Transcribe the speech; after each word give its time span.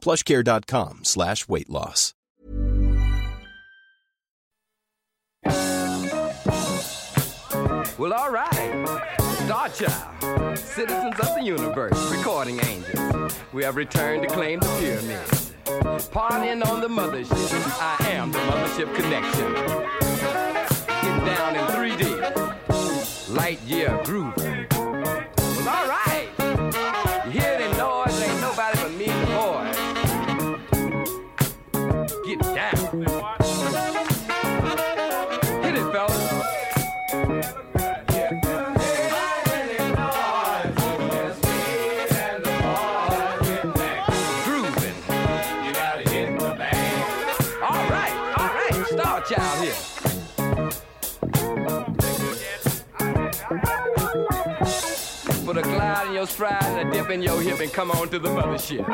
plushcare.com 0.00 1.00
slash 1.04 1.48
weight 1.48 1.70
loss. 1.70 2.14
Well, 7.98 8.12
all 8.12 8.30
right. 8.30 9.16
Star 9.44 9.68
Child, 9.70 10.58
citizens 10.58 11.18
of 11.18 11.34
the 11.34 11.42
universe, 11.42 12.12
recording 12.16 12.60
angels. 12.64 13.36
We 13.52 13.64
have 13.64 13.74
returned 13.76 14.22
to 14.22 14.28
claim 14.28 14.60
the 14.60 14.66
pyramids. 14.78 15.52
Partying 16.12 16.64
on 16.64 16.80
the 16.80 16.88
mothership. 16.88 17.80
I 17.80 17.96
am 18.10 18.30
the 18.30 18.38
mothership 18.38 18.94
connection. 18.94 19.52
Getting 21.02 21.24
down 21.24 21.56
in 21.56 21.64
3D. 21.74 23.34
Light 23.34 23.60
year 23.62 24.00
grooving. 24.04 24.47
Your 56.18 56.26
stride 56.26 56.60
and 56.64 56.88
a 56.88 56.92
dip 56.92 57.10
in 57.10 57.22
your 57.22 57.40
hip 57.40 57.60
and 57.60 57.72
come 57.72 57.92
on 57.92 58.08
to 58.08 58.18
the 58.18 58.28
mothership. 58.28 58.84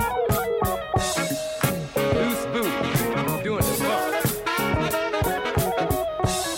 Loose 2.13 2.45
boot, 2.53 3.43
doing 3.43 3.65
the 3.65 3.77
bump. 3.83 4.15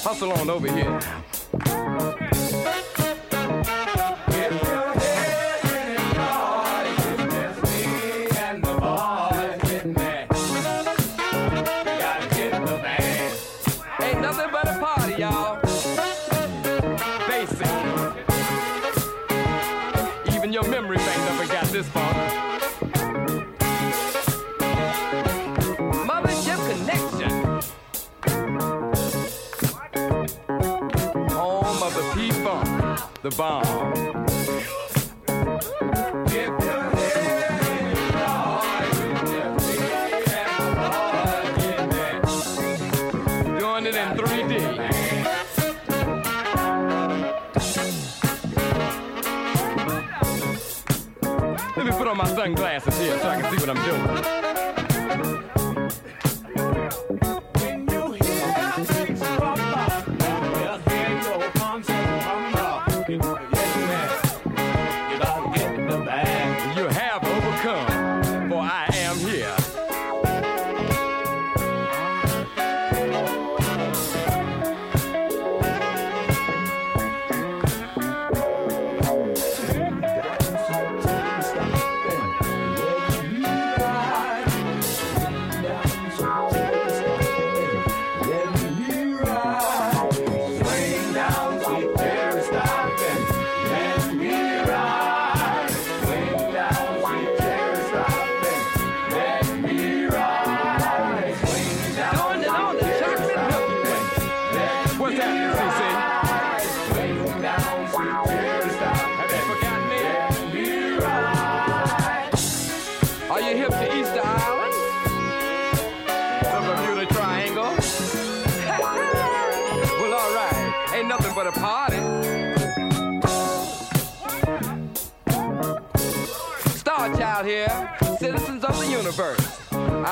Hustle 0.03 0.33
on 0.33 0.51
over 0.51 0.67
here. 0.67 0.99
Ain't 1.63 2.26
the 33.31 33.37
bomb. 33.37 33.65
Doing 43.59 43.87
it 43.87 43.97
in 43.97 44.09
3D. 44.17 44.53
Let 51.77 51.87
me 51.87 51.93
put 51.93 52.07
on 52.07 52.17
my 52.17 52.27
sunglasses 52.27 52.99
here 52.99 53.19
so 53.19 53.29
I 53.29 53.41
can 53.41 53.51
see 53.51 53.67
what 53.67 53.77
I'm 53.77 54.46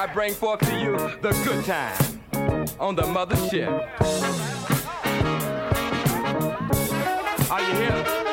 I 0.05 0.07
bring 0.13 0.35
forth 0.35 0.61
to 0.61 0.79
you 0.79 0.99
the 1.23 1.31
good 1.45 1.65
time 1.65 2.21
on 2.79 2.95
the 2.95 3.05
mothership. 3.05 3.71
Are 7.51 7.63
you 7.63 7.75
here? 7.75 8.24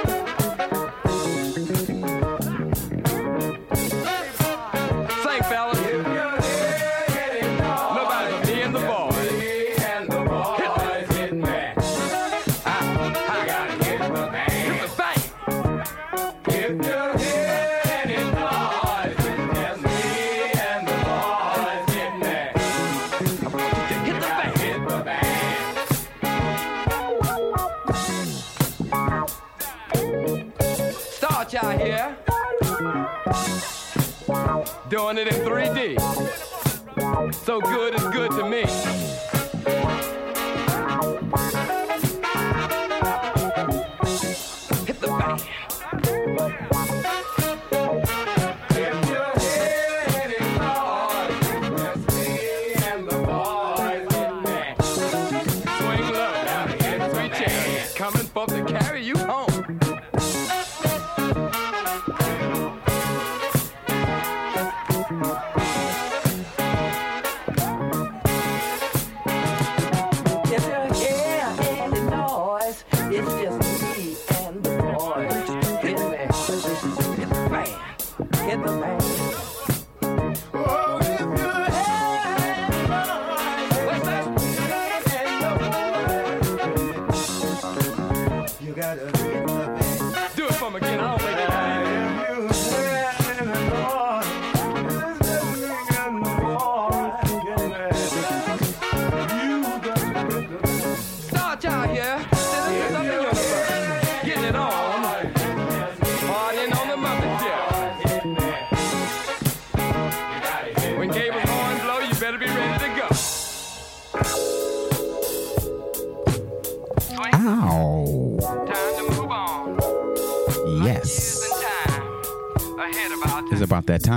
It 35.22 35.36
in 35.36 35.42
3D. 35.46 37.34
So 37.46 37.60
good 37.60 37.94
is 37.96 38.04
good 38.06 38.32
to 38.32 38.50
me. 38.50 39.11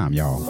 Time, 0.05 0.13
y'all. 0.13 0.45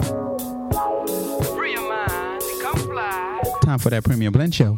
Time 3.61 3.79
for 3.79 3.89
that 3.89 4.03
Premium 4.03 4.33
Blend 4.33 4.53
Show. 4.53 4.77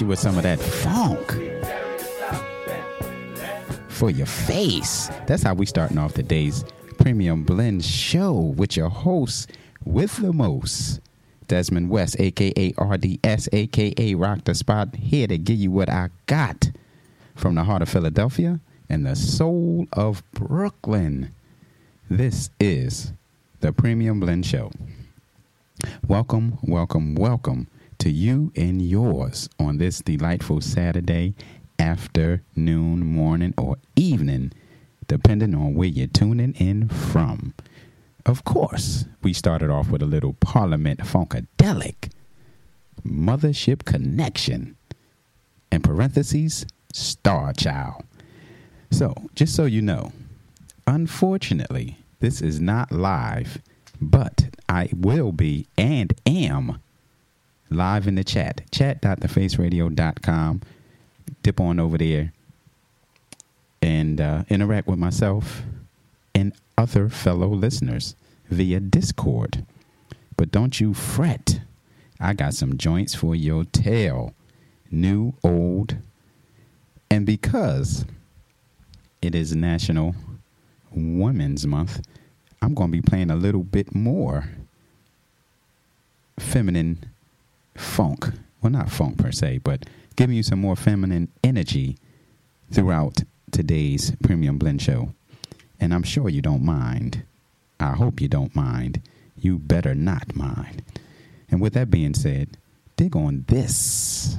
You 0.00 0.06
with 0.06 0.18
some 0.18 0.38
of 0.38 0.44
that 0.44 0.58
funk 0.58 1.30
for 3.88 4.08
your 4.08 4.24
face. 4.24 5.10
That's 5.26 5.42
how 5.42 5.52
we 5.52 5.66
starting 5.66 5.98
off 5.98 6.14
today's 6.14 6.64
Premium 6.96 7.42
Blend 7.42 7.84
Show 7.84 8.32
with 8.32 8.78
your 8.78 8.88
host 8.88 9.50
with 9.84 10.16
the 10.16 10.32
most, 10.32 11.00
Desmond 11.48 11.90
West, 11.90 12.18
aka 12.18 12.72
RDS, 12.78 13.50
aka 13.52 14.14
Rocdaspot, 14.14 14.96
here 14.96 15.26
to 15.26 15.36
give 15.36 15.58
you 15.58 15.70
what 15.70 15.90
I 15.90 16.08
got 16.24 16.70
from 17.34 17.56
the 17.56 17.64
heart 17.64 17.82
of 17.82 17.90
Philadelphia 17.90 18.58
and 18.88 19.04
the 19.04 19.14
soul 19.14 19.86
of 19.92 20.22
Brooklyn. 20.32 21.34
This 22.08 22.48
is 22.58 23.12
the 23.60 23.70
Premium 23.70 24.18
Blend 24.18 24.46
Show. 24.46 24.72
Welcome, 26.08 26.56
welcome, 26.62 27.16
welcome 27.16 27.66
to 28.00 28.10
you 28.10 28.50
and 28.56 28.80
yours 28.80 29.48
on 29.58 29.76
this 29.76 29.98
delightful 30.00 30.62
Saturday 30.62 31.34
afternoon, 31.78 33.04
morning, 33.04 33.52
or 33.58 33.76
evening, 33.94 34.52
depending 35.06 35.54
on 35.54 35.74
where 35.74 35.88
you're 35.88 36.06
tuning 36.06 36.54
in 36.54 36.88
from. 36.88 37.52
Of 38.24 38.44
course, 38.44 39.04
we 39.22 39.34
started 39.34 39.68
off 39.68 39.90
with 39.90 40.00
a 40.00 40.06
little 40.06 40.32
Parliament 40.32 41.00
Funkadelic 41.00 42.10
Mothership 43.06 43.84
Connection. 43.84 44.76
In 45.70 45.82
parentheses, 45.82 46.64
Star 46.94 47.52
Child. 47.52 48.04
So, 48.90 49.14
just 49.34 49.54
so 49.54 49.66
you 49.66 49.82
know, 49.82 50.12
unfortunately, 50.86 51.98
this 52.20 52.40
is 52.40 52.60
not 52.60 52.90
live, 52.90 53.58
but 54.00 54.56
I 54.70 54.88
will 54.94 55.32
be 55.32 55.66
and 55.76 56.14
am 56.24 56.80
live 57.70 58.06
in 58.06 58.16
the 58.16 58.24
chat. 58.24 58.62
Chat.thefaceradio.com. 58.72 60.62
Dip 61.42 61.60
on 61.60 61.80
over 61.80 61.96
there 61.96 62.32
and 63.80 64.20
uh, 64.20 64.44
interact 64.48 64.86
with 64.86 64.98
myself 64.98 65.62
and 66.34 66.52
other 66.76 67.08
fellow 67.08 67.48
listeners 67.48 68.14
via 68.50 68.80
Discord. 68.80 69.64
But 70.36 70.50
don't 70.50 70.80
you 70.80 70.94
fret. 70.94 71.60
I 72.18 72.34
got 72.34 72.54
some 72.54 72.76
joints 72.76 73.14
for 73.14 73.34
your 73.34 73.64
tail, 73.64 74.34
new, 74.90 75.34
old. 75.42 75.96
And 77.10 77.24
because 77.24 78.04
it 79.22 79.34
is 79.34 79.54
National 79.54 80.14
Women's 80.90 81.66
Month, 81.66 82.00
I'm 82.60 82.74
going 82.74 82.90
to 82.90 82.96
be 82.96 83.02
playing 83.02 83.30
a 83.30 83.36
little 83.36 83.62
bit 83.62 83.94
more 83.94 84.50
feminine 86.38 87.10
funk. 87.80 88.26
Well, 88.60 88.70
not 88.70 88.90
funk 88.90 89.18
per 89.18 89.32
se, 89.32 89.58
but 89.58 89.86
giving 90.16 90.36
you 90.36 90.42
some 90.42 90.60
more 90.60 90.76
feminine 90.76 91.28
energy 91.42 91.96
throughout 92.70 93.22
today's 93.50 94.12
Premium 94.22 94.58
Blend 94.58 94.82
Show. 94.82 95.14
And 95.80 95.94
I'm 95.94 96.02
sure 96.02 96.28
you 96.28 96.42
don't 96.42 96.62
mind. 96.62 97.24
I 97.78 97.92
hope 97.92 98.20
you 98.20 98.28
don't 98.28 98.54
mind. 98.54 99.00
You 99.36 99.58
better 99.58 99.94
not 99.94 100.36
mind. 100.36 100.82
And 101.50 101.60
with 101.60 101.72
that 101.72 101.90
being 101.90 102.14
said, 102.14 102.58
dig 102.96 103.16
on 103.16 103.44
this. 103.48 104.36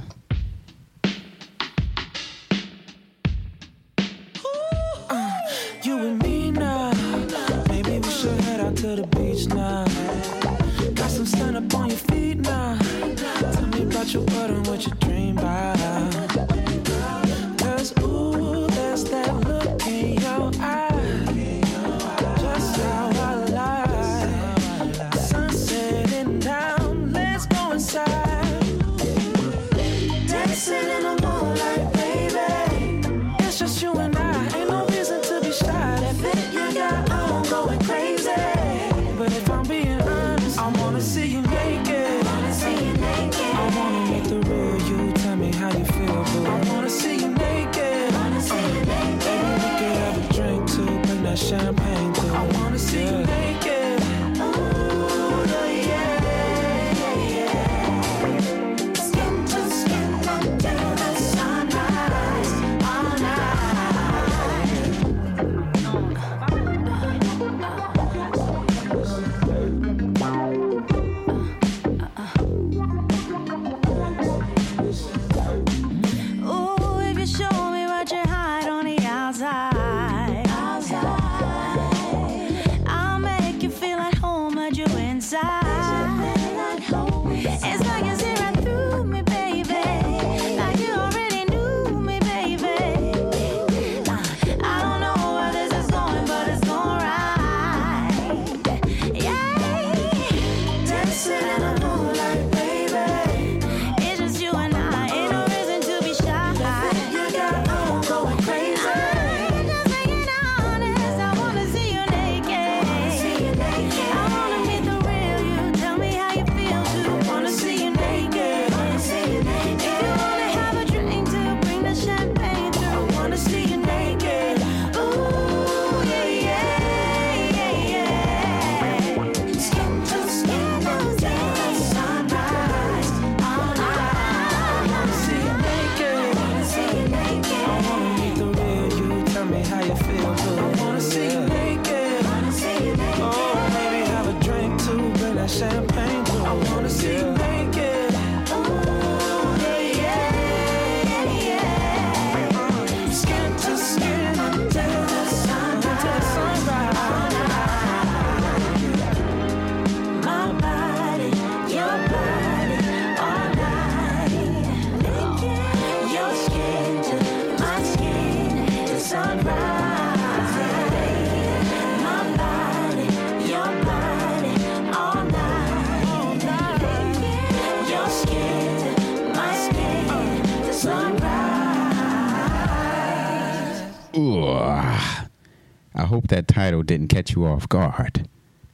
catch 187.22 187.36
you 187.36 187.46
off 187.46 187.68
guard. 187.68 188.28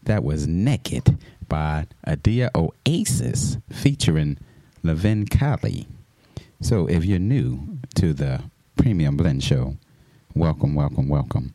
That 0.05 0.25
was 0.25 0.47
Naked 0.47 1.19
by 1.51 1.87
Adi 2.07 2.47
Oasis 2.55 3.59
featuring 3.69 4.39
Leven 4.83 5.27
Kali. 5.27 5.87
So 6.63 6.89
if 6.89 7.05
you're 7.05 7.19
new 7.19 7.79
to 7.97 8.15
the 8.15 8.41
Premium 8.79 9.19
Blend 9.19 9.45
Show, 9.45 9.77
welcome, 10.35 10.75
welcome, 10.75 11.11
welcome. 11.11 11.53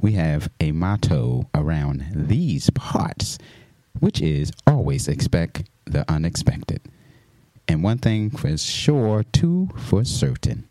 We 0.00 0.12
have 0.12 0.48
a 0.60 0.72
motto 0.72 1.46
around 1.54 2.06
these 2.14 2.70
parts, 2.70 3.36
which 3.98 4.22
is 4.22 4.50
always 4.66 5.08
expect 5.08 5.64
the 5.84 6.10
unexpected. 6.10 6.80
And 7.68 7.82
one 7.82 7.98
thing 7.98 8.30
for 8.30 8.56
sure, 8.56 9.24
two 9.24 9.68
for 9.76 10.06
certain 10.06 10.66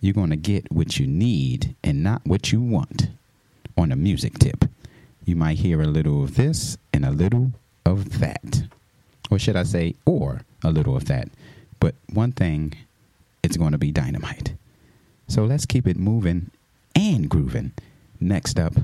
you're 0.00 0.14
going 0.14 0.30
to 0.30 0.36
get 0.36 0.72
what 0.72 0.98
you 0.98 1.06
need 1.06 1.76
and 1.84 2.02
not 2.02 2.22
what 2.24 2.50
you 2.50 2.60
want 2.60 3.08
on 3.76 3.92
a 3.92 3.96
music 3.96 4.38
tip. 4.38 4.64
You 5.24 5.36
might 5.36 5.58
hear 5.58 5.80
a 5.80 5.86
little 5.86 6.24
of 6.24 6.34
this 6.36 6.76
and 6.92 7.04
a 7.04 7.10
little 7.10 7.52
of 7.84 8.18
that. 8.20 8.64
Or 9.30 9.38
should 9.38 9.56
I 9.56 9.62
say, 9.62 9.94
or 10.04 10.42
a 10.64 10.70
little 10.70 10.96
of 10.96 11.06
that. 11.06 11.28
But 11.80 11.94
one 12.12 12.32
thing, 12.32 12.74
it's 13.42 13.56
going 13.56 13.72
to 13.72 13.78
be 13.78 13.90
dynamite. 13.92 14.54
So 15.28 15.44
let's 15.44 15.66
keep 15.66 15.86
it 15.86 15.96
moving 15.96 16.50
and 16.94 17.28
grooving. 17.28 17.72
Next 18.20 18.58
up, 18.58 18.74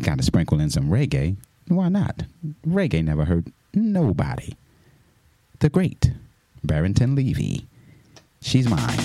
got 0.00 0.18
to 0.18 0.24
sprinkle 0.24 0.60
in 0.60 0.70
some 0.70 0.90
reggae. 0.90 1.36
Why 1.68 1.88
not? 1.88 2.24
Reggae 2.66 3.04
never 3.04 3.24
hurt 3.24 3.44
nobody. 3.72 4.54
The 5.60 5.68
great 5.68 6.12
Barrington 6.64 7.14
Levy. 7.14 7.66
She's 8.40 8.68
mine. 8.68 8.98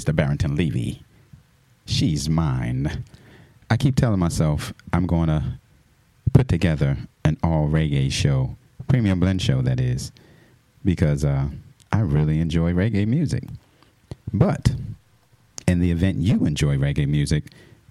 Mr. 0.00 0.16
Barrington 0.16 0.56
Levy. 0.56 1.02
She's 1.84 2.26
mine. 2.26 3.04
I 3.68 3.76
keep 3.76 3.96
telling 3.96 4.18
myself 4.18 4.72
I'm 4.94 5.06
going 5.06 5.28
to 5.28 5.58
put 6.32 6.48
together 6.48 6.96
an 7.22 7.36
all 7.42 7.68
reggae 7.68 8.10
show, 8.10 8.56
premium 8.88 9.20
blend 9.20 9.42
show, 9.42 9.60
that 9.60 9.78
is, 9.78 10.10
because 10.86 11.22
uh, 11.22 11.48
I 11.92 12.00
really 12.00 12.40
enjoy 12.40 12.72
reggae 12.72 13.06
music. 13.06 13.44
But 14.32 14.74
in 15.68 15.80
the 15.80 15.90
event 15.90 16.16
you 16.16 16.46
enjoy 16.46 16.78
reggae 16.78 17.06
music, 17.06 17.44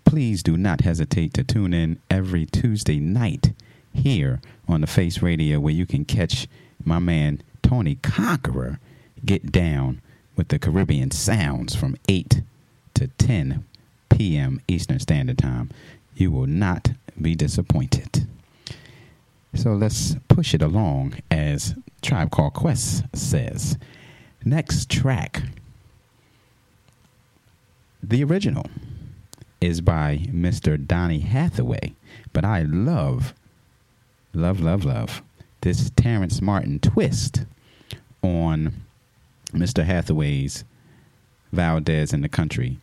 please 0.04 0.42
do 0.42 0.58
not 0.58 0.82
hesitate 0.82 1.36
to 1.36 1.44
tune 1.44 1.76
in 1.76 2.00
every 2.10 2.48
Tuesday 2.48 3.00
night 3.00 3.54
here 3.94 4.42
on 4.68 4.82
the 4.82 4.88
Face 4.88 5.22
Radio, 5.22 5.60
where 5.60 5.74
you 5.74 5.86
can 5.86 6.06
catch 6.06 6.48
my 6.84 6.98
man 6.98 7.44
Tony 7.62 7.96
Conqueror 8.02 8.80
get 9.24 9.52
down 9.52 10.02
with 10.40 10.48
the 10.48 10.58
Caribbean 10.58 11.12
sounds 11.12 11.76
from 11.76 11.98
8 12.08 12.44
to 12.94 13.08
10 13.08 13.66
p.m. 14.10 14.62
Eastern 14.70 14.98
Standard 14.98 15.38
Time. 15.38 15.70
You 16.16 16.32
will 16.32 16.48
not 16.48 16.92
be 17.22 17.36
disappointed. 17.36 18.26
So 19.54 19.74
let's 19.74 20.16
push 20.30 20.54
it 20.54 20.62
along, 20.62 21.16
as 21.30 21.76
Tribe 22.02 22.32
Called 22.32 22.54
Quest 22.54 23.04
says. 23.14 23.78
Next 24.46 24.90
track, 24.90 25.44
the 28.02 28.24
original, 28.24 28.68
is 29.60 29.82
by 29.82 30.20
Mr. 30.30 30.78
Donny 30.82 31.20
Hathaway, 31.20 31.96
but 32.32 32.46
I 32.46 32.62
love, 32.62 33.34
love, 34.34 34.62
love, 34.62 34.86
love 34.86 35.22
this 35.60 35.92
Terrace 35.98 36.42
Martin 36.42 36.80
twist 36.80 37.44
on 38.22 38.86
Mr. 39.54 39.84
Hathaway's 39.84 40.64
Valdez 41.52 42.14
in 42.14 42.22
the 42.22 42.30
Country. 42.30 42.78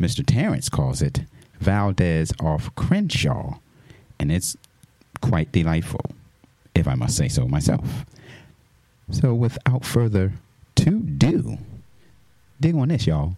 Mr. 0.00 0.24
Terrace 0.26 0.68
calls 0.68 1.00
it 1.00 1.20
Valdez 1.60 2.32
off 2.40 2.74
Crenshaw, 2.74 3.58
and 4.18 4.32
it's 4.32 4.56
quite 5.20 5.52
delightful, 5.52 6.04
if 6.74 6.88
I 6.88 6.94
must 6.94 7.16
say 7.16 7.28
so 7.28 7.46
myself. 7.46 8.04
So, 9.10 9.34
without 9.34 9.84
further 9.84 10.32
to 10.76 10.90
do, 11.00 11.58
dig 12.60 12.74
on 12.74 12.88
this, 12.88 13.06
y'all. 13.06 13.36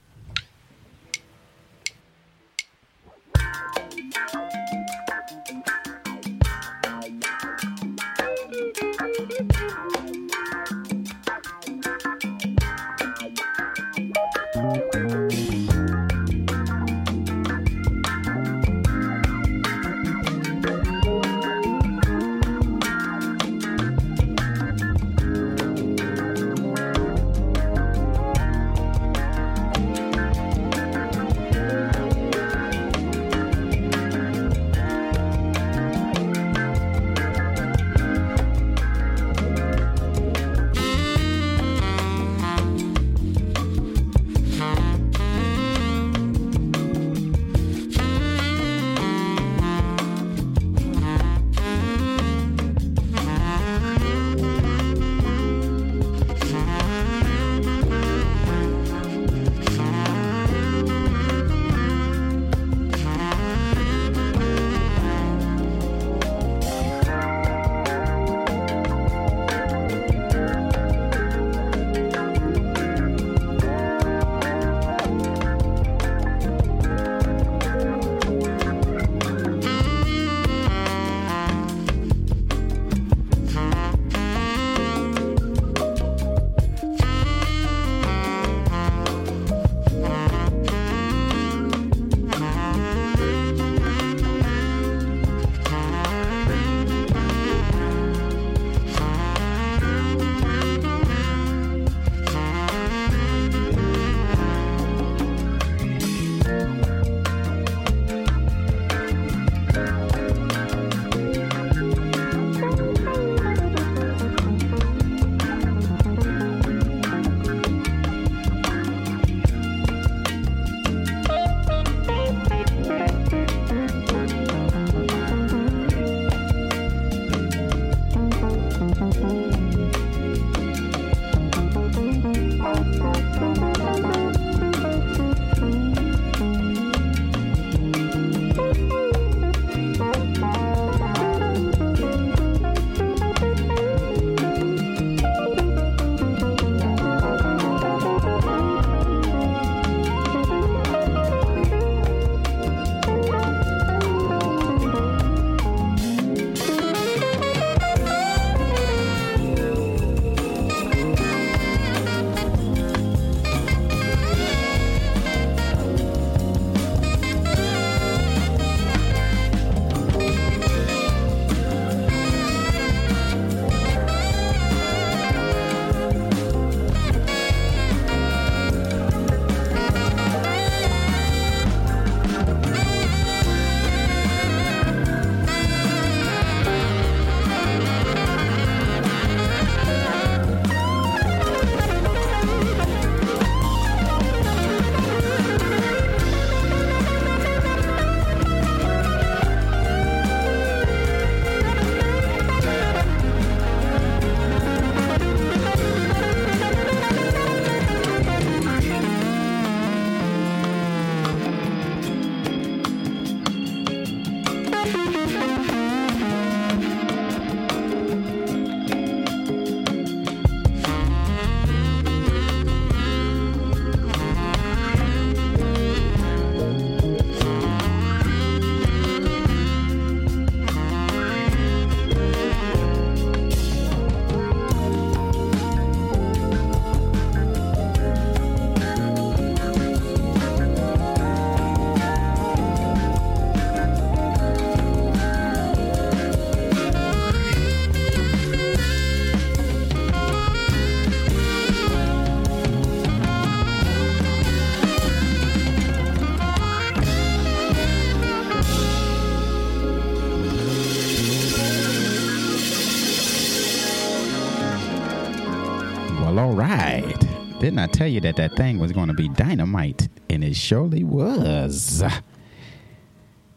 Didn't 267.59 267.79
I 267.79 267.87
tell 267.87 268.07
you 268.07 268.21
that 268.21 268.37
that 268.37 268.55
thing 268.55 268.79
was 268.79 268.93
going 268.93 269.09
to 269.09 269.15
be 269.15 269.29
dynamite? 269.31 270.09
And 270.29 270.45
it 270.45 270.55
surely 270.55 271.05
was. 271.05 272.03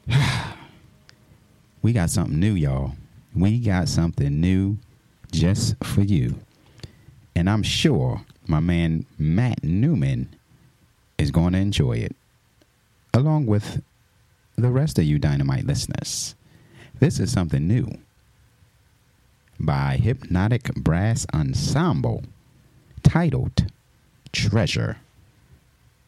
we 1.82 1.92
got 1.92 2.10
something 2.10 2.40
new, 2.40 2.54
y'all. 2.54 2.94
We 3.36 3.60
got 3.60 3.90
something 3.90 4.40
new 4.40 4.78
just 5.34 5.76
for 5.84 6.02
you. 6.02 6.36
And 7.36 7.50
I'm 7.50 7.62
sure 7.62 8.22
my 8.48 8.62
man 8.62 9.06
Matt 9.18 9.64
Newman 9.64 10.34
is 11.18 11.30
going 11.30 11.52
to 11.54 11.60
enjoy 11.60 11.98
it, 11.98 12.16
along 13.14 13.48
with 13.48 13.82
the 14.56 14.70
rest 14.70 14.98
of 14.98 15.04
you 15.04 15.20
Dynamite 15.20 15.66
listeners. 15.66 16.36
This 17.00 17.20
is 17.20 17.32
something 17.32 17.68
new 17.68 17.90
by 19.60 19.98
Hypnotic 19.98 20.74
Brass 20.76 21.26
Ensemble 21.34 22.24
titled 23.04 23.66
Treasure. 24.32 24.98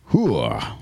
Hooah. 0.09 0.80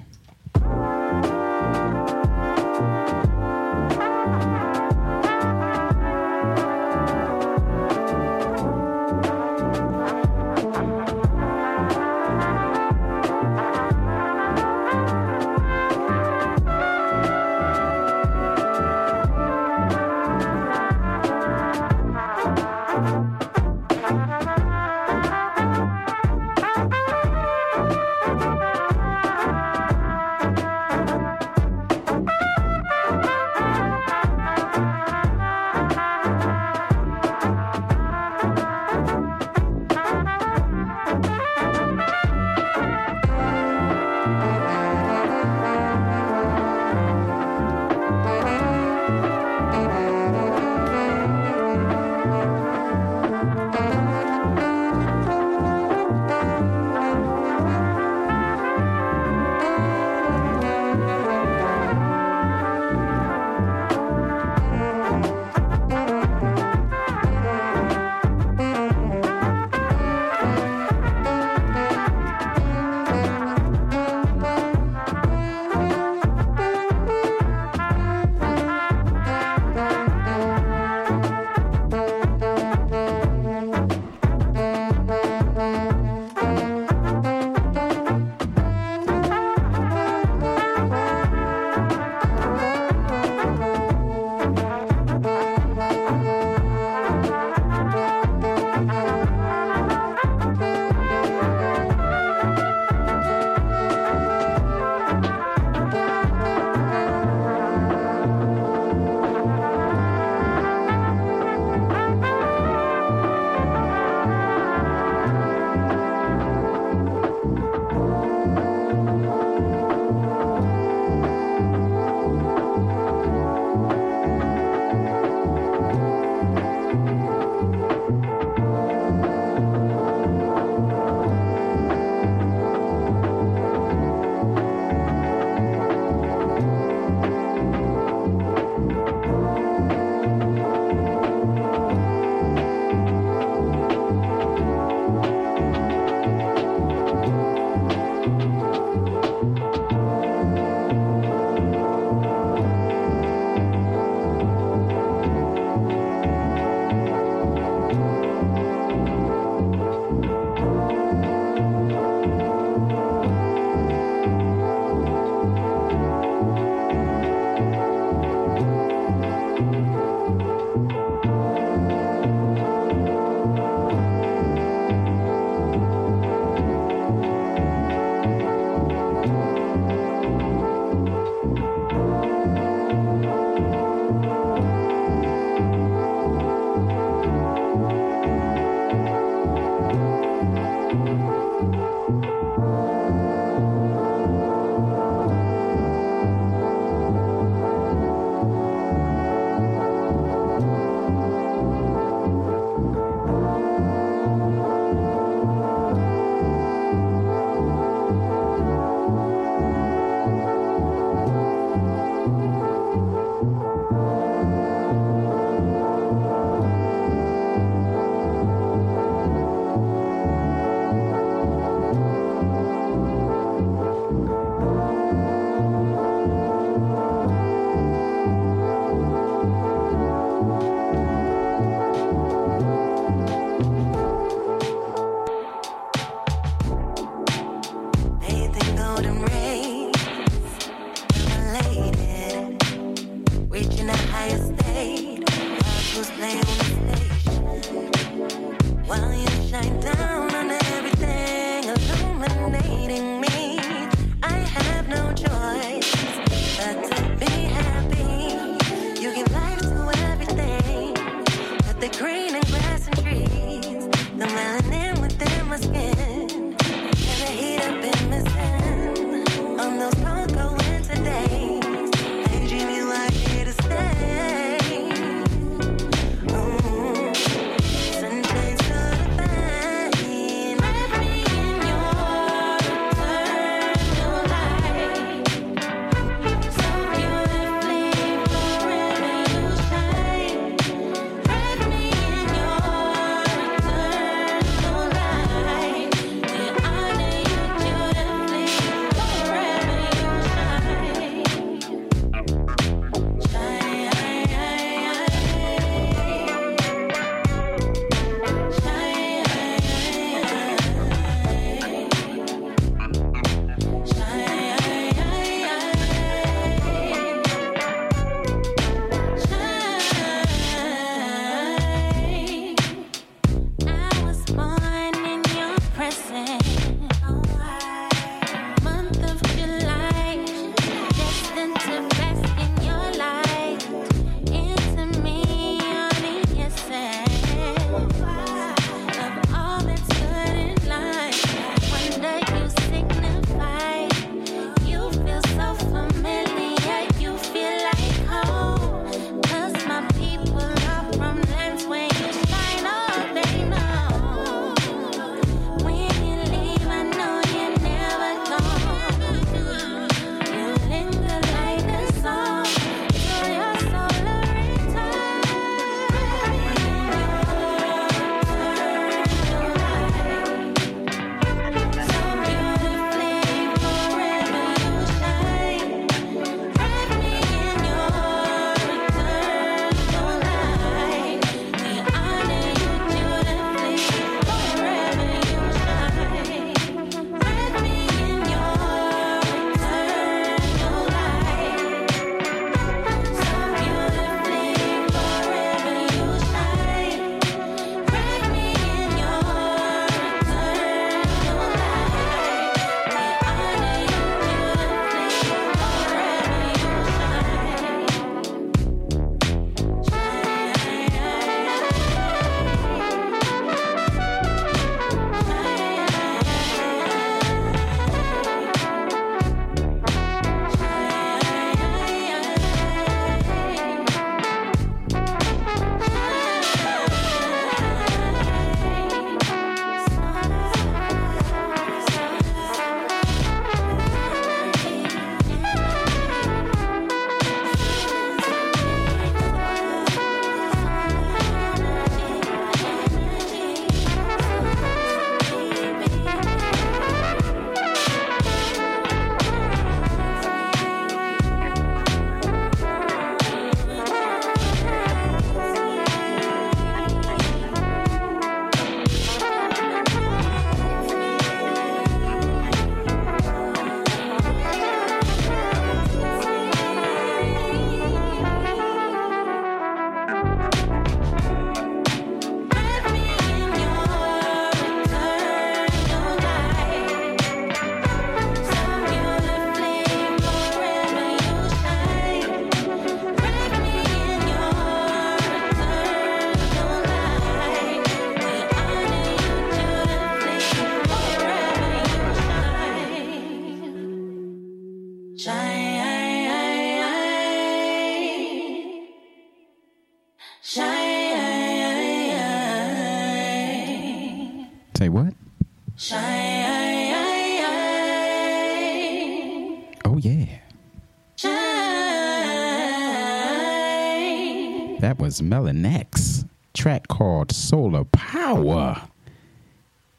Melanex. 515.30 516.28
Track 516.56 516.88
called 516.88 517.32
Solar 517.32 517.84
Power. 517.84 518.82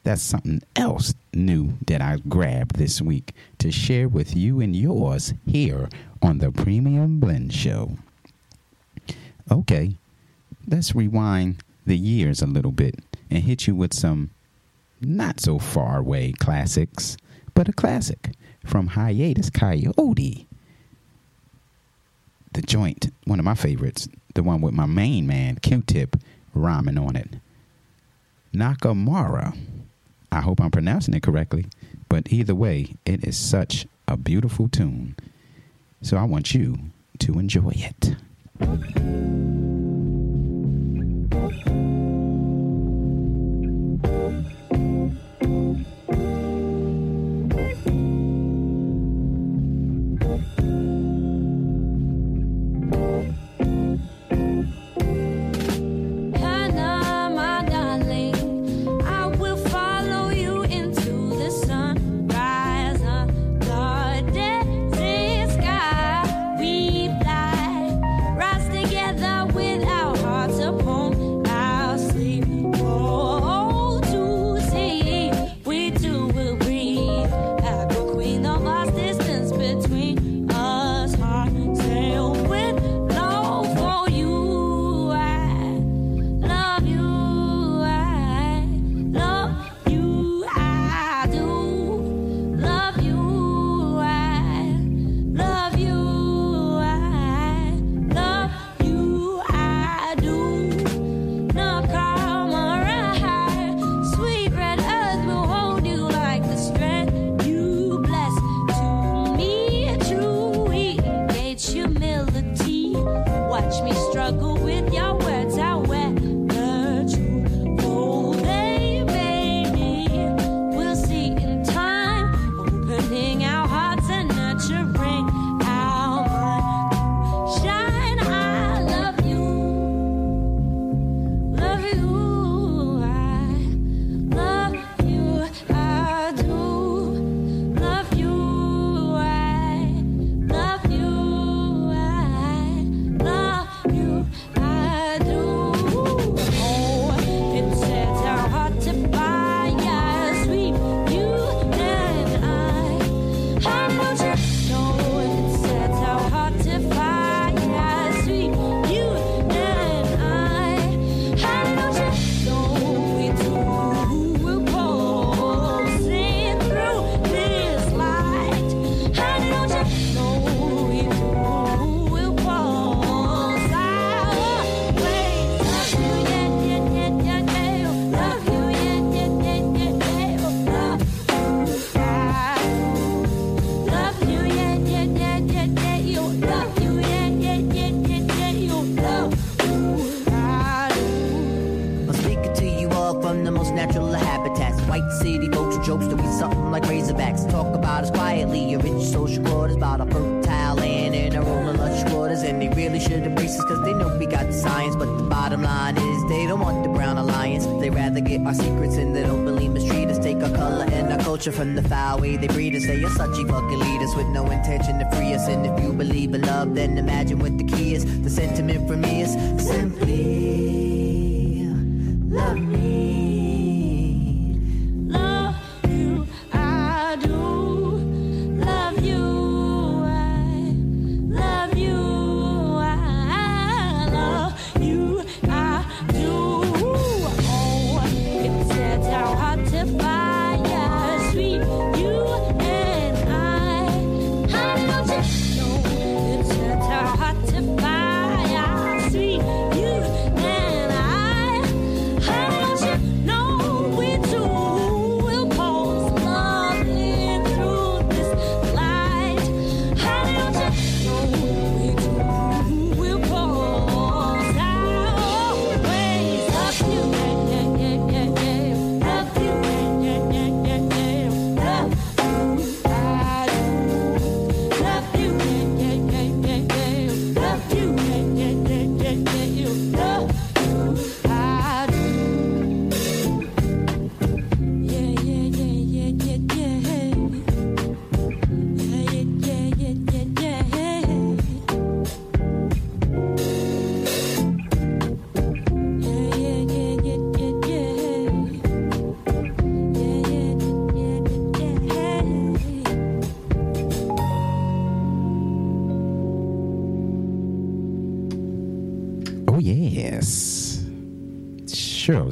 That's 0.03 0.23
something 0.23 0.63
else 0.75 1.15
new 1.33 1.75
that 1.87 2.03
I 2.03 2.17
grabbed 2.29 2.77
this 2.77 3.01
week 3.01 3.33
to 3.59 3.71
share 3.71 4.09
with 4.09 4.35
you 4.35 4.61
and 4.61 4.75
yours 4.75 5.33
here 5.47 5.89
on 6.21 6.39
the 6.39 6.51
Premium 6.51 7.21
Blend 7.21 7.53
Show. 7.53 7.97
Okay, 9.51 9.93
let's 10.67 10.95
rewind 10.97 11.63
the 11.87 11.97
years 11.97 12.43
a 12.43 12.47
little 12.47 12.73
bit 12.73 12.97
and 13.31 13.45
hit 13.45 13.69
you 13.69 13.75
with 13.77 13.95
some 13.95 14.31
not 15.01 15.39
so 15.39 15.59
far 15.61 15.99
away 15.99 16.33
classics, 16.33 17.17
but 17.55 17.69
a 17.69 17.73
classic 17.73 18.31
from 18.65 18.89
Hiatus 18.89 19.51
Kaiyote. 19.51 20.47
The 22.53 22.63
joint, 22.63 23.13
one 23.25 23.39
of 23.39 23.45
my 23.45 23.55
favorites, 23.55 24.09
the 24.35 24.43
one 24.43 24.61
with 24.61 24.75
my 24.75 24.87
main 24.87 25.27
man, 25.27 25.57
Q 25.57 25.83
Tip, 25.87 26.17
rhyming 26.55 26.99
on 26.99 27.17
it. 27.17 27.29
Nakamarra. 28.55 29.57
I 30.33 30.41
hope 30.41 30.61
I'm 30.61 30.71
pronouncing 30.71 31.15
it 31.15 31.23
correctly, 31.23 31.67
but 32.09 32.33
either 32.33 32.55
way, 32.55 32.95
it 33.05 33.25
is 33.25 33.37
such 33.37 33.87
a 34.07 34.17
beautiful 34.17 34.69
tune. 34.69 35.17
So 36.03 36.17
I 36.17 36.25
want 36.25 36.55
you 36.55 36.79
to 37.19 37.39
enjoy 37.39 37.73
it. 37.75 38.17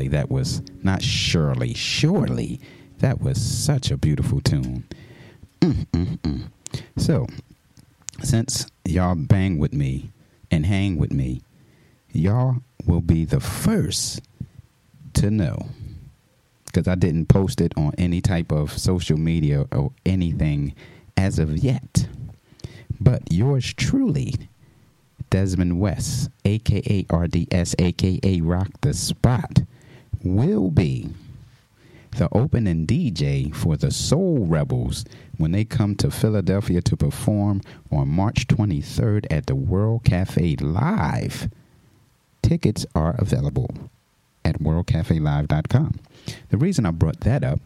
That 0.09 0.31
was 0.31 0.63
not 0.83 1.03
surely, 1.03 1.75
surely 1.75 2.61
that 2.99 3.21
was 3.21 3.41
such 3.41 3.91
a 3.91 3.97
beautiful 3.97 4.41
tune. 4.41 4.85
Mm, 5.61 5.87
mm, 5.93 6.19
mm. 6.19 6.43
So, 6.97 7.27
since 8.23 8.67
y'all 8.85 9.15
bang 9.15 9.59
with 9.59 9.73
me 9.73 10.11
and 10.51 10.67
hang 10.67 10.97
with 10.97 11.13
me, 11.13 11.43
y'all 12.13 12.57
will 12.87 13.01
be 13.01 13.25
the 13.25 13.41
first 13.41 14.21
to 15.15 15.31
know 15.31 15.69
because 16.67 16.87
I 16.87 16.95
didn't 16.95 17.27
post 17.27 17.61
it 17.61 17.73
on 17.77 17.93
any 17.99 18.21
type 18.21 18.53
of 18.53 18.77
social 18.79 19.17
media 19.19 19.67
or 19.73 19.93
anything 20.05 20.75
as 21.17 21.39
of 21.39 21.57
yet. 21.57 22.09
But 23.01 23.33
yours 23.33 23.73
truly, 23.75 24.35
Desmond 25.31 25.81
West, 25.81 26.31
aka 26.45 27.07
RDS, 27.13 27.75
aka 27.79 28.41
Rock 28.41 28.69
the 28.81 28.95
Spot, 28.95 29.61
will 30.23 30.71
be 30.71 31.09
the 32.17 32.29
opening 32.33 32.87
DJ 32.87 33.55
for 33.55 33.77
the 33.77 33.91
Soul 33.91 34.47
Rebels 34.47 35.05
when 35.37 35.53
they 35.53 35.65
come 35.65 35.95
to 35.97 36.11
Philadelphia 36.11 36.81
to 36.83 36.97
perform 36.97 37.61
on 37.93 38.09
March 38.09 38.49
23rd 38.49 39.27
at 39.31 39.47
the 39.47 39.55
World 39.55 40.05
Cafe 40.05 40.57
Live. 40.57 41.49
Tickets 42.43 42.87
are 42.95 43.15
available 43.19 43.71
at 44.45 44.59
worldcafelive.com. 44.61 46.01
The 46.49 46.57
reason 46.57 46.87
I 46.87 46.91
brought 46.91 47.21
that 47.21 47.45
up 47.45 47.61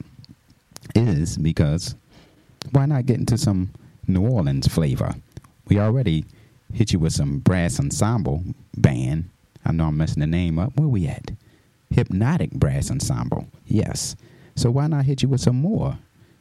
is 0.95 1.39
because 1.39 1.95
why 2.73 2.87
not 2.87 3.07
get 3.07 3.19
into 3.19 3.39
some 3.39 3.71
New 4.07 4.27
Orleans 4.29 4.69
flavor? 4.69 5.15
We 5.69 5.79
already 5.79 6.25
hit 6.73 6.93
you 6.93 6.99
with 6.99 7.13
some 7.13 7.39
brass 7.39 7.79
ensemble 7.79 8.43
band. 8.77 9.31
I 9.65 9.73
know 9.73 9.87
I'm 9.87 9.97
messing 9.97 10.21
the 10.21 10.27
name 10.27 10.59
up. 10.59 10.77
Where 10.77 10.89
we 10.89 11.07
at? 11.07 11.31
Hypnotic 11.93 12.51
Brass 12.53 12.91
Ensemble. 12.91 13.47
Yes. 13.67 14.17
So 14.55 14.71
why 14.71 14.87
not 14.87 15.05
hit 15.05 15.23
you 15.23 15.29
with 15.29 15.41
some 15.41 15.57
more 15.57 15.99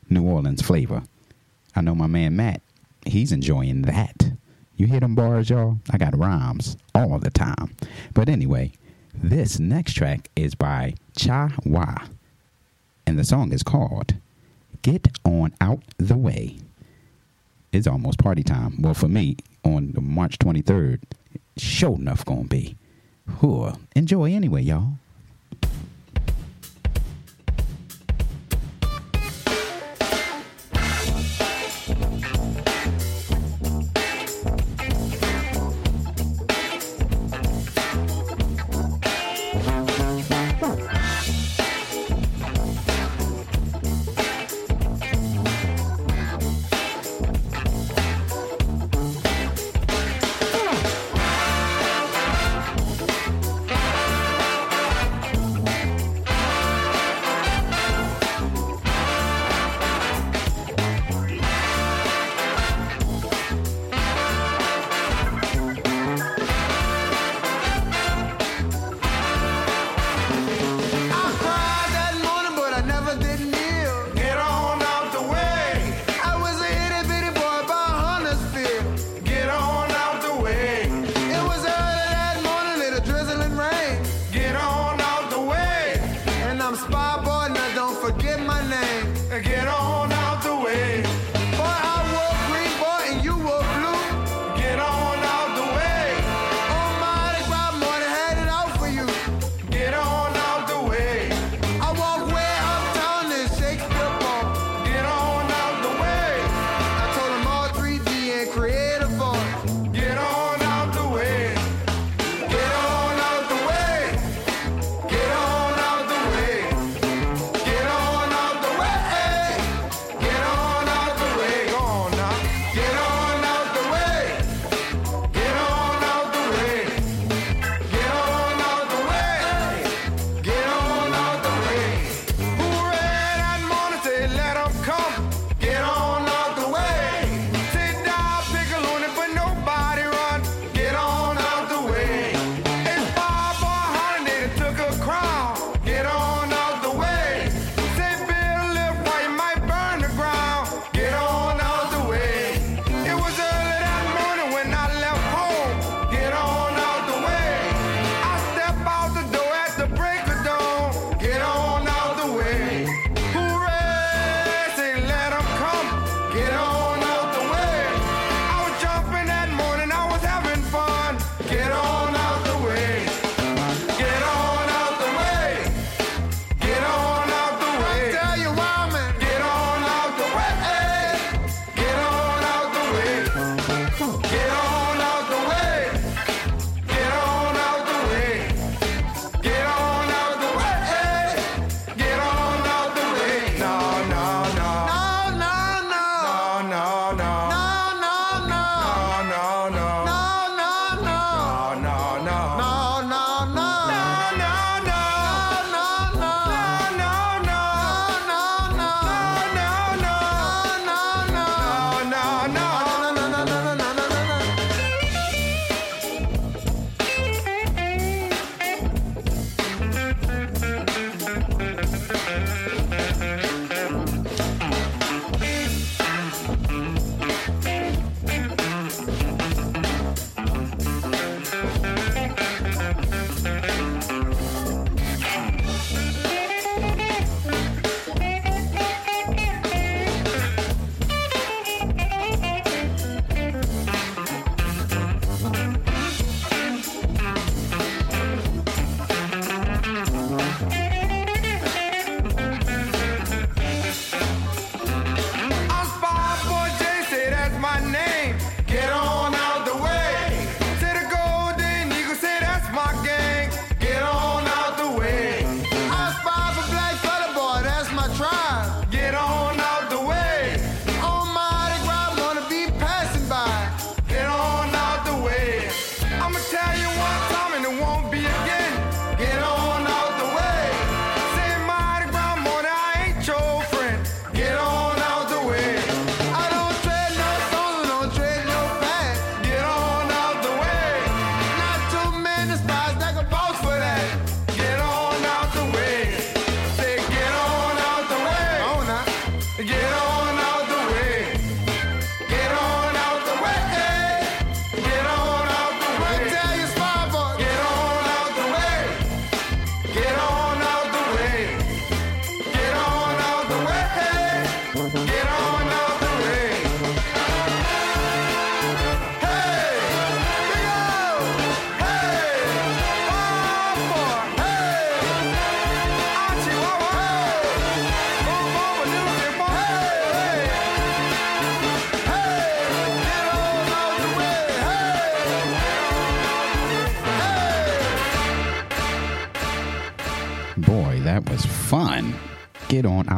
New 0.10 0.24
Orleans 0.24 0.62
flavor? 0.62 1.04
I 1.76 1.82
know 1.82 1.95
my 1.95 2.08
man 2.08 2.36
Matt, 2.36 2.62
he's 3.06 3.32
enjoying 3.32 3.84
that. 3.84 4.32
You 4.76 4.88
hear 4.88 4.99
them 4.99 5.16
bars, 5.16 5.49
y'all? 5.49 5.78
I 5.91 5.97
got 5.97 6.18
rhymes 6.18 6.76
all 6.95 7.20
the 7.20 7.30
time. 7.30 7.76
But 8.14 8.30
anyway, 8.30 8.72
this 9.14 9.60
next 9.60 9.93
track 9.93 10.30
is 10.36 10.56
by 10.56 10.95
Cha 11.16 11.52
Wa, 11.66 11.95
and 13.06 13.20
the 13.20 13.24
song 13.24 13.52
is 13.52 13.64
called 13.64 14.16
Get 14.82 15.08
On 15.24 15.54
Out 15.62 15.84
the 15.97 16.18
Way. 16.18 16.58
It's 17.72 17.88
almost 17.88 18.20
party 18.20 18.43
time. 18.43 18.82
Well, 18.82 18.93
for 18.93 19.08
me, 19.08 19.38
on 19.64 19.93
March 20.02 20.39
23rd, 20.39 21.02
sure 21.58 21.95
enough 21.95 22.26
gonna 22.26 22.45
be. 22.45 22.76
Whew. 23.39 23.74
Enjoy 23.95 24.34
anyway, 24.34 24.64
y'all. 24.64 24.93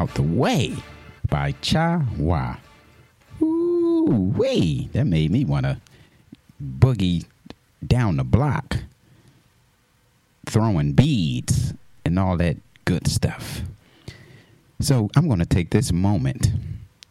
Out 0.03 0.13
the 0.15 0.21
way 0.21 0.75
by 1.29 1.53
Cha 1.61 2.05
Wa. 2.17 2.57
Ooh, 3.41 4.33
wee. 4.35 4.89
That 4.91 5.05
made 5.05 5.31
me 5.31 5.45
want 5.45 5.65
to 5.65 5.79
boogie 6.61 7.25
down 7.85 8.17
the 8.17 8.25
block, 8.25 8.79
throwing 10.45 10.91
beads 10.91 11.73
and 12.03 12.19
all 12.19 12.35
that 12.35 12.57
good 12.83 13.07
stuff. 13.07 13.61
So 14.81 15.09
I'm 15.15 15.27
going 15.27 15.39
to 15.39 15.45
take 15.45 15.69
this 15.69 15.93
moment 15.93 16.51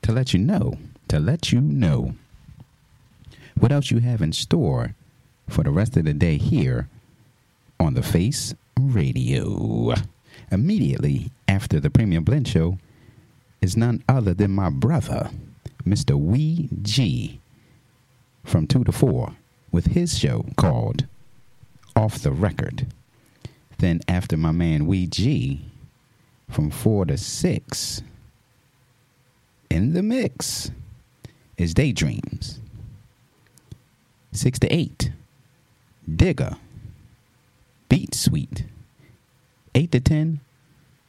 to 0.02 0.12
let 0.12 0.34
you 0.34 0.38
know, 0.38 0.74
to 1.08 1.18
let 1.18 1.50
you 1.50 1.62
know 1.62 2.14
what 3.58 3.72
else 3.72 3.90
you 3.90 4.00
have 4.00 4.20
in 4.20 4.34
store 4.34 4.94
for 5.48 5.64
the 5.64 5.70
rest 5.70 5.96
of 5.96 6.04
the 6.04 6.12
day 6.12 6.36
here 6.36 6.88
on 7.80 7.94
the 7.94 8.02
Face 8.02 8.54
Radio. 8.78 9.94
Immediately 10.52 11.32
after 11.48 11.80
the 11.80 11.88
Premium 11.88 12.24
Blend 12.24 12.46
Show 12.46 12.76
is 13.62 13.74
none 13.74 14.04
other 14.06 14.34
than 14.34 14.50
my 14.50 14.68
brother, 14.68 15.30
Mr. 15.86 16.14
Wee 16.14 16.68
G, 16.82 17.40
from 18.44 18.66
2 18.66 18.84
to 18.84 18.92
4, 18.92 19.34
with 19.72 19.86
his 19.86 20.18
show 20.18 20.44
called 20.56 21.06
Off 21.96 22.18
the 22.18 22.32
Record. 22.32 22.86
Then 23.78 24.02
after 24.06 24.36
my 24.36 24.52
man 24.52 24.86
Wee 24.86 25.06
G, 25.06 25.64
from 26.50 26.70
4 26.70 27.06
to 27.06 27.16
6, 27.16 28.02
in 29.70 29.94
the 29.94 30.02
mix 30.02 30.70
is 31.56 31.72
Daydreams. 31.72 32.60
6 34.32 34.58
to 34.58 34.74
8, 34.74 35.12
Digger, 36.14 36.56
Beat 37.88 38.14
Sweet. 38.14 38.66
8 39.74 39.90
to 39.92 40.00
10, 40.00 40.40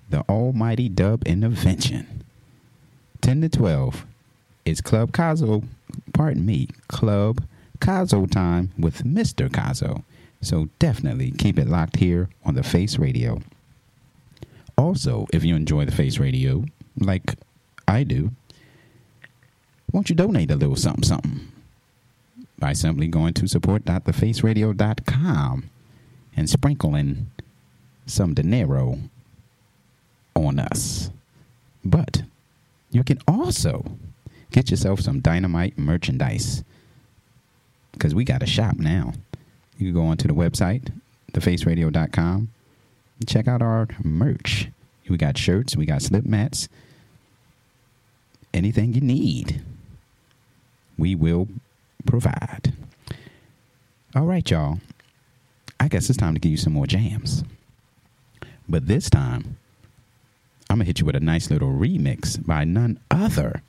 The 0.09 0.21
Almighty 0.21 0.87
Dub 0.89 1.23
Intervention. 1.25 2.23
10 3.21 3.41
to 3.41 3.49
12 3.49 4.05
is 4.65 4.81
Club 4.81 5.11
Kazo, 5.11 5.63
pardon 6.13 6.45
me, 6.45 6.67
Club 6.87 7.43
Kazo 7.79 8.29
time 8.29 8.71
with 8.77 9.03
Mr. 9.03 9.49
Kazo. 9.49 10.03
So 10.41 10.69
definitely 10.79 11.31
keep 11.31 11.57
it 11.57 11.67
locked 11.67 11.97
here 11.97 12.29
on 12.45 12.53
the 12.55 12.63
Face 12.63 12.97
Radio. 12.97 13.41
Also, 14.77 15.27
if 15.31 15.43
you 15.43 15.55
enjoy 15.55 15.85
the 15.85 15.91
Face 15.91 16.17
Radio, 16.19 16.65
like 16.97 17.35
I 17.87 18.03
do, 18.03 18.31
won't 19.91 20.09
you 20.09 20.15
donate 20.15 20.51
a 20.51 20.55
little 20.55 20.75
something 20.75 21.03
something 21.03 21.47
by 22.59 22.73
simply 22.73 23.07
going 23.07 23.33
to 23.35 23.47
support.thefaceradio.com 23.47 25.69
and 26.35 26.49
sprinkling 26.49 27.27
some 28.05 28.33
dinero 28.33 28.97
on 30.35 30.59
us. 30.59 31.09
But 31.83 32.23
you 32.91 33.03
can 33.03 33.19
also 33.27 33.97
get 34.51 34.69
yourself 34.69 34.99
some 35.01 35.19
dynamite 35.19 35.77
merchandise 35.77 36.63
because 37.91 38.15
we 38.15 38.23
got 38.23 38.43
a 38.43 38.47
shop 38.47 38.77
now. 38.77 39.13
You 39.77 39.87
can 39.87 39.93
go 39.93 40.05
onto 40.05 40.27
the 40.27 40.33
website, 40.33 40.91
thefaceradio.com, 41.33 42.49
and 43.19 43.27
check 43.27 43.47
out 43.47 43.61
our 43.61 43.87
merch. 44.03 44.69
We 45.09 45.17
got 45.17 45.37
shirts, 45.37 45.75
we 45.75 45.85
got 45.85 46.01
slip 46.01 46.25
mats, 46.25 46.69
anything 48.53 48.93
you 48.93 49.01
need, 49.01 49.61
we 50.97 51.15
will 51.15 51.47
provide. 52.05 52.73
All 54.15 54.25
right, 54.25 54.49
y'all. 54.49 54.79
I 55.79 55.87
guess 55.87 56.09
it's 56.09 56.17
time 56.17 56.33
to 56.35 56.39
give 56.39 56.51
you 56.51 56.57
some 56.57 56.73
more 56.73 56.87
jams. 56.87 57.43
But 58.67 58.87
this 58.87 59.09
time, 59.09 59.57
I'm 60.69 60.77
going 60.77 60.85
to 60.85 60.85
hit 60.85 60.99
you 60.99 61.05
with 61.05 61.15
a 61.15 61.19
nice 61.19 61.49
little 61.49 61.71
remix 61.71 62.43
by 62.43 62.63
none 62.63 62.99
other 63.11 63.61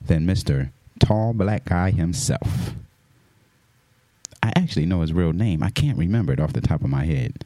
than 0.00 0.26
Mr. 0.26 0.70
Tall 0.98 1.32
Black 1.32 1.64
Guy 1.64 1.90
himself. 1.90 2.72
I 4.42 4.52
actually 4.54 4.86
know 4.86 5.00
his 5.00 5.12
real 5.12 5.32
name. 5.32 5.62
I 5.62 5.70
can't 5.70 5.98
remember 5.98 6.32
it 6.32 6.40
off 6.40 6.52
the 6.52 6.60
top 6.60 6.82
of 6.82 6.90
my 6.90 7.04
head. 7.04 7.44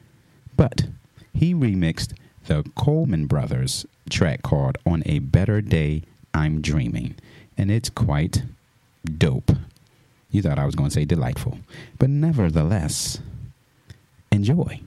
But 0.57 0.86
he 1.32 1.55
remixed 1.55 2.12
the 2.47 2.64
Coleman 2.76 3.26
Brothers 3.26 3.86
track 4.11 4.43
called 4.43 4.76
On 4.84 5.03
a 5.07 5.20
Better 5.20 5.61
Day 5.61 6.03
I'm 6.34 6.61
Dreaming. 6.61 7.14
And 7.57 7.70
it's 7.70 7.88
quite 7.88 8.43
dope. 9.05 9.53
You 10.30 10.43
thought 10.43 10.59
I 10.59 10.66
was 10.66 10.74
going 10.74 10.91
to 10.91 10.95
say 10.95 11.05
delightful. 11.05 11.59
But 11.99 12.11
nevertheless, 12.11 13.20
enjoy. 14.30 14.80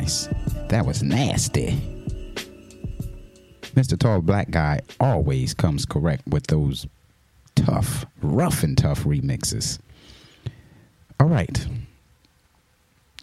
Nice. 0.00 0.28
That 0.68 0.86
was 0.86 1.02
nasty. 1.02 1.78
Mr. 3.74 3.98
Tall 3.98 4.20
Black 4.22 4.50
Guy 4.50 4.80
always 4.98 5.52
comes 5.52 5.84
correct 5.84 6.26
with 6.26 6.46
those 6.46 6.86
tough, 7.54 8.06
rough 8.22 8.62
and 8.62 8.76
tough 8.76 9.04
remixes. 9.04 9.78
All 11.18 11.26
right. 11.26 11.66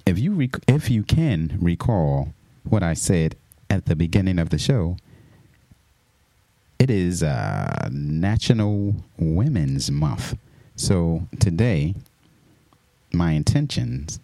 If 0.06 0.20
you 0.20 0.34
rec- 0.34 0.64
if 0.68 0.90
you 0.90 1.04
can 1.04 1.58
recall 1.60 2.34
what 2.64 2.84
I 2.84 2.94
said 2.94 3.36
at 3.70 3.88
the 3.88 3.96
beginning 3.96 4.40
of 4.40 4.50
the 4.50 4.60
show, 4.60 4.98
it 6.80 6.90
is 6.90 7.24
uh, 7.24 7.90
National 7.92 8.96
Women's 9.18 9.90
Month. 9.90 10.38
So 10.76 11.28
today, 11.40 11.96
my 13.12 13.32
intentions 13.32 14.20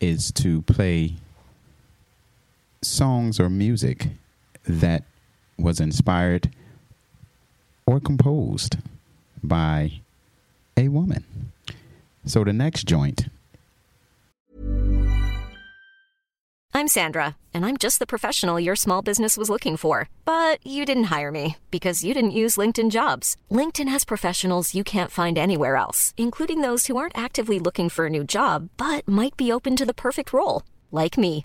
is 0.00 0.32
to 0.32 0.62
play 0.62 1.14
songs 2.82 3.40
or 3.40 3.48
music 3.50 4.08
that 4.64 5.04
was 5.58 5.80
inspired 5.80 6.50
or 7.86 8.00
composed 8.00 8.76
by 9.42 10.00
a 10.76 10.88
woman. 10.88 11.24
So 12.24 12.44
the 12.44 12.52
next 12.52 12.84
joint 12.84 13.28
I'm 16.78 16.96
Sandra, 17.00 17.34
and 17.52 17.66
I'm 17.66 17.76
just 17.76 17.98
the 17.98 18.06
professional 18.06 18.60
your 18.60 18.76
small 18.76 19.02
business 19.02 19.36
was 19.36 19.50
looking 19.50 19.76
for. 19.76 20.08
But 20.24 20.64
you 20.64 20.86
didn't 20.86 21.10
hire 21.10 21.32
me 21.32 21.56
because 21.72 22.04
you 22.04 22.14
didn't 22.14 22.38
use 22.42 22.54
LinkedIn 22.56 22.92
jobs. 22.92 23.36
LinkedIn 23.50 23.88
has 23.88 24.04
professionals 24.04 24.76
you 24.76 24.84
can't 24.84 25.10
find 25.10 25.36
anywhere 25.36 25.74
else, 25.74 26.14
including 26.16 26.60
those 26.60 26.86
who 26.86 26.96
aren't 26.96 27.18
actively 27.18 27.58
looking 27.58 27.88
for 27.88 28.06
a 28.06 28.10
new 28.10 28.22
job 28.22 28.68
but 28.76 29.08
might 29.08 29.36
be 29.36 29.50
open 29.50 29.74
to 29.74 29.84
the 29.84 30.00
perfect 30.06 30.32
role, 30.32 30.62
like 30.92 31.18
me. 31.18 31.44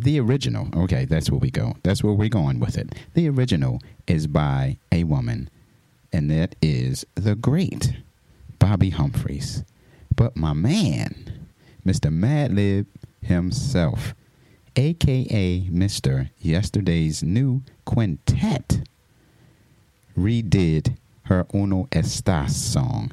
The 0.00 0.18
original, 0.18 0.66
okay, 0.84 1.04
that's 1.04 1.30
where 1.30 1.38
we 1.38 1.50
go. 1.50 1.74
That's 1.82 2.02
where 2.02 2.14
we're 2.14 2.30
going 2.30 2.58
with 2.58 2.78
it. 2.78 2.94
The 3.12 3.28
original 3.28 3.82
is 4.06 4.26
by 4.26 4.78
a 4.90 5.04
woman, 5.04 5.50
and 6.10 6.30
that 6.30 6.56
is 6.62 7.04
the 7.16 7.34
great 7.34 7.98
Bobbi 8.58 8.94
Humphreys. 8.94 9.62
But 10.16 10.38
my 10.38 10.54
man, 10.54 11.46
Mr. 11.84 12.10
Madlib 12.10 12.86
himself, 13.20 14.14
aka 14.74 15.68
Mr. 15.70 16.30
Yesterday's 16.40 17.22
New 17.22 17.60
Quintet, 17.84 18.80
redid 20.16 20.96
her 21.24 21.46
Uno 21.52 21.88
Estas 21.90 22.52
song, 22.52 23.12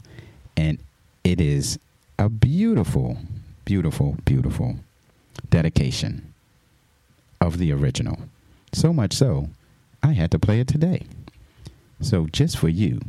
and 0.55 0.79
it 1.25 1.41
is 1.41 1.79
a 2.17 2.29
beautiful, 2.29 3.17
beautiful, 3.65 4.15
beautiful 4.23 4.77
dedication 5.49 6.33
of 7.41 7.57
the 7.57 7.71
original. 7.71 8.19
So 8.73 8.93
much 8.93 9.13
so, 9.13 9.49
I 10.03 10.13
had 10.13 10.31
to 10.31 10.39
play 10.39 10.59
it 10.59 10.67
today. 10.67 11.03
So 12.01 12.27
just 12.27 12.57
for 12.57 12.69
you, 12.69 13.01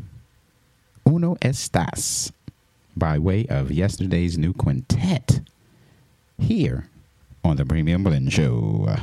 Uno 1.06 1.36
Estas 1.36 2.32
by 2.96 3.18
way 3.18 3.46
of 3.46 3.70
yesterday's 3.70 4.36
new 4.36 4.52
quintet 4.52 5.40
here 6.38 6.88
on 7.44 7.56
the 7.56 7.64
Premium 7.64 8.02
Blend 8.04 8.32
Show. 8.32 8.96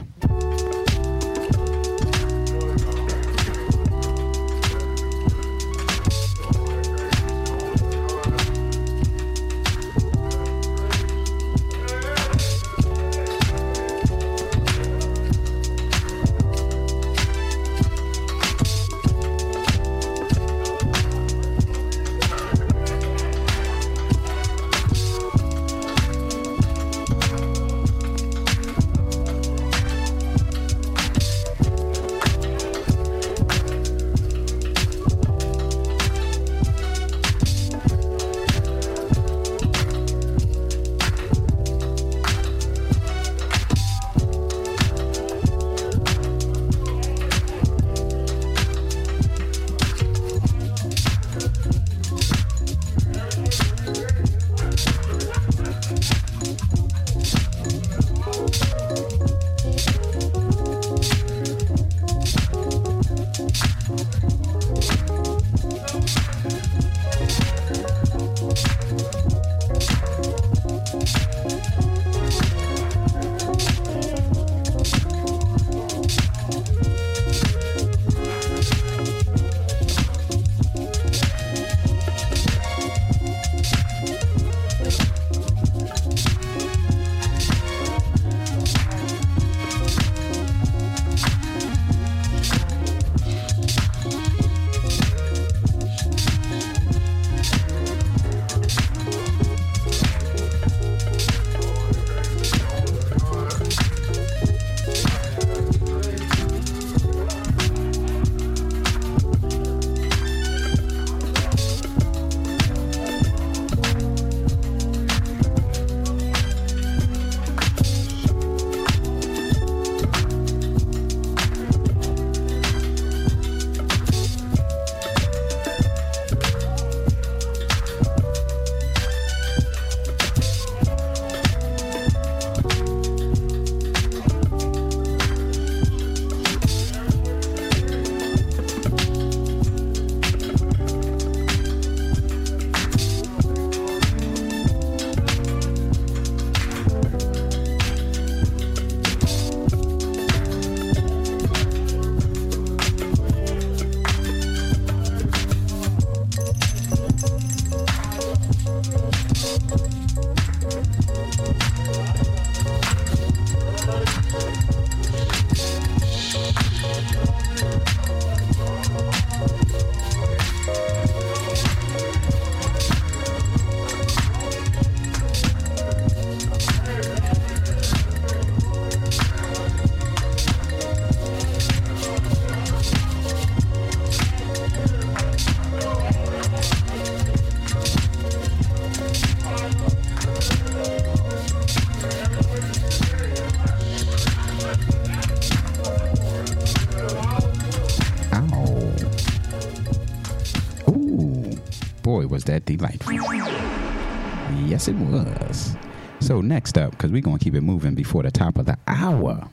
Yes, 204.86 204.96
it 204.96 205.06
was. 205.08 205.76
So, 206.20 206.42
next 206.42 206.78
up, 206.78 206.92
because 206.92 207.12
we're 207.12 207.22
going 207.22 207.40
to 207.40 207.44
keep 207.44 207.56
it 207.56 207.62
moving 207.62 207.96
before 207.96 208.22
the 208.22 208.30
top 208.30 208.60
of 208.60 208.68
the 208.68 208.78
hour, 208.88 209.50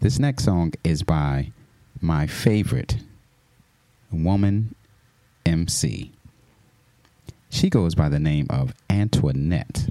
this 0.00 0.18
next 0.18 0.44
song 0.44 0.74
is 0.84 1.02
by 1.02 1.52
my 2.02 2.26
favorite 2.26 2.98
woman 4.10 4.74
MC. 5.46 6.12
She 7.48 7.70
goes 7.70 7.94
by 7.94 8.10
the 8.10 8.18
name 8.18 8.46
of 8.50 8.74
Antoinette. 8.90 9.88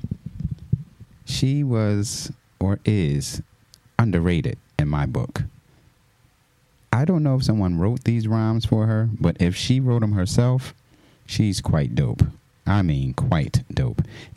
She 1.26 1.64
was 1.64 2.32
or 2.60 2.80
is 2.86 3.42
underrated 3.98 4.60
in 4.78 4.90
my 4.90 5.08
book. 5.08 5.44
I 6.94 7.06
don't 7.06 7.24
know 7.24 7.36
if 7.36 7.44
someone 7.44 7.80
wrote 7.80 8.04
these 8.04 8.28
rhymes 8.28 8.66
for 8.66 8.86
her, 8.86 9.10
but 9.20 9.38
if 9.40 9.56
she 9.56 9.80
wrote 9.80 10.02
them 10.02 10.12
herself, 10.12 10.76
she's 11.26 11.62
quite 11.62 11.96
dope. 11.96 12.22
I 12.68 12.84
mean, 12.84 13.16
quite. 13.16 13.61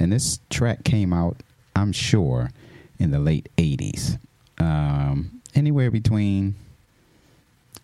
And 0.04 0.12
this 0.12 0.38
track 0.50 0.84
came 0.84 1.14
out, 1.14 1.38
I'm 1.74 1.90
sure, 1.90 2.50
in 2.98 3.10
the 3.10 3.18
late 3.18 3.48
80s. 3.56 4.18
Um, 4.58 5.40
anywhere 5.54 5.90
between 5.90 6.56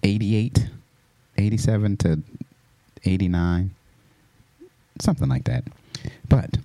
88, 0.02 0.68
87 1.38 1.96
to 1.96 2.22
89, 3.06 3.70
something 5.00 5.30
like 5.30 5.44
that. 5.44 5.64
But 6.28 6.58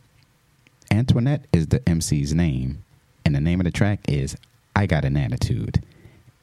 Antoinette 0.91 1.45
is 1.53 1.67
the 1.67 1.79
MC's 1.87 2.33
name, 2.33 2.83
and 3.23 3.33
the 3.33 3.39
name 3.39 3.61
of 3.61 3.63
the 3.63 3.71
track 3.71 4.01
is 4.09 4.35
I 4.75 4.87
Got 4.87 5.05
an 5.05 5.15
Attitude. 5.15 5.81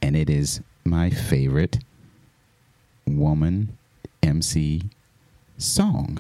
And 0.01 0.17
it 0.17 0.31
is 0.31 0.63
my 0.85 1.11
favorite 1.11 1.81
woman 3.07 3.77
MC 4.23 4.85
song 5.59 6.19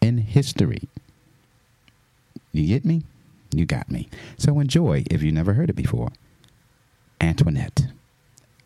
in 0.00 0.16
history. 0.16 0.88
You 2.52 2.66
get 2.66 2.84
me? 2.84 3.02
You 3.54 3.64
got 3.64 3.90
me. 3.90 4.08
So 4.36 4.60
enjoy 4.60 5.04
if 5.10 5.22
you 5.22 5.32
never 5.32 5.54
heard 5.54 5.70
it 5.70 5.76
before. 5.76 6.12
Antoinette, 7.20 7.86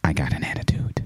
I 0.03 0.13
got 0.13 0.33
an 0.33 0.43
attitude. 0.43 1.05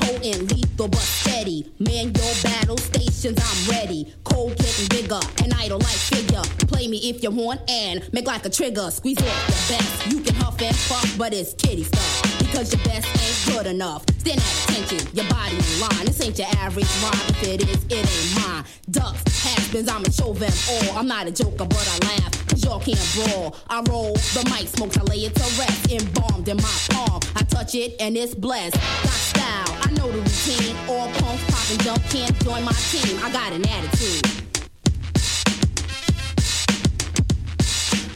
Potent, 0.00 0.52
lethal 0.52 0.88
but 0.88 0.98
steady. 1.00 1.70
Man, 1.78 2.14
your 2.14 2.34
battle 2.42 2.78
stations, 2.78 3.38
I'm 3.38 3.70
ready. 3.70 4.14
Cold 4.24 4.56
getting 4.56 4.88
bigger, 4.88 5.20
an 5.44 5.52
idol 5.52 5.78
like 5.78 5.88
figure. 5.88 6.57
Play 6.78 6.86
me 6.86 7.10
if 7.10 7.24
you 7.24 7.32
want 7.32 7.60
and 7.68 8.08
make 8.12 8.28
like 8.28 8.46
a 8.46 8.48
trigger. 8.48 8.88
Squeeze 8.92 9.18
it 9.18 9.24
your 9.24 9.34
best. 9.66 10.06
You 10.12 10.20
can 10.20 10.36
huff 10.36 10.62
and 10.62 10.76
puff, 10.86 11.18
but 11.18 11.34
it's 11.34 11.52
kitty 11.54 11.82
stuff. 11.82 12.38
Because 12.38 12.72
your 12.72 12.80
best 12.84 13.04
ain't 13.18 13.56
good 13.56 13.66
enough. 13.66 14.04
Stand 14.18 14.38
at 14.38 14.70
attention, 14.70 15.08
your 15.12 15.28
body 15.28 15.56
in 15.56 15.80
line. 15.80 16.06
This 16.06 16.20
ain't 16.22 16.38
your 16.38 16.46
average 16.58 16.86
rhyme. 17.02 17.30
If 17.30 17.42
it 17.48 17.68
is, 17.68 17.84
it 17.86 18.06
ain't 18.06 18.46
mine. 18.46 18.64
Ducks, 18.92 19.42
has-beens, 19.42 19.88
I'ma 19.88 20.08
show 20.10 20.32
them 20.34 20.52
all. 20.70 20.98
I'm 20.98 21.08
not 21.08 21.26
a 21.26 21.32
joker, 21.32 21.64
but 21.64 22.00
I 22.00 22.14
laugh. 22.14 22.46
Cause 22.46 22.64
y'all 22.64 22.78
can't 22.78 23.04
brawl. 23.12 23.56
I 23.68 23.82
roll 23.90 24.14
the 24.14 24.48
mic, 24.48 24.68
smokes, 24.68 24.96
I 24.98 25.02
lay 25.02 25.26
it 25.26 25.34
to 25.34 25.42
rest. 25.58 25.90
Embalmed 25.90 26.46
in 26.46 26.58
my 26.58 26.78
palm. 26.90 27.18
I 27.34 27.42
touch 27.42 27.74
it 27.74 27.96
and 27.98 28.16
it's 28.16 28.36
blessed. 28.36 28.74
Got 28.76 29.18
style, 29.34 29.78
I 29.82 29.90
know 29.98 30.12
the 30.12 30.18
routine. 30.18 30.76
All 30.88 31.08
punks 31.08 31.42
pop 31.50 31.70
and 31.72 31.82
jump 31.82 32.04
can't 32.04 32.38
join 32.44 32.62
my 32.62 32.72
team. 32.72 33.18
I 33.24 33.32
got 33.32 33.52
an 33.52 33.66
attitude. 33.66 34.47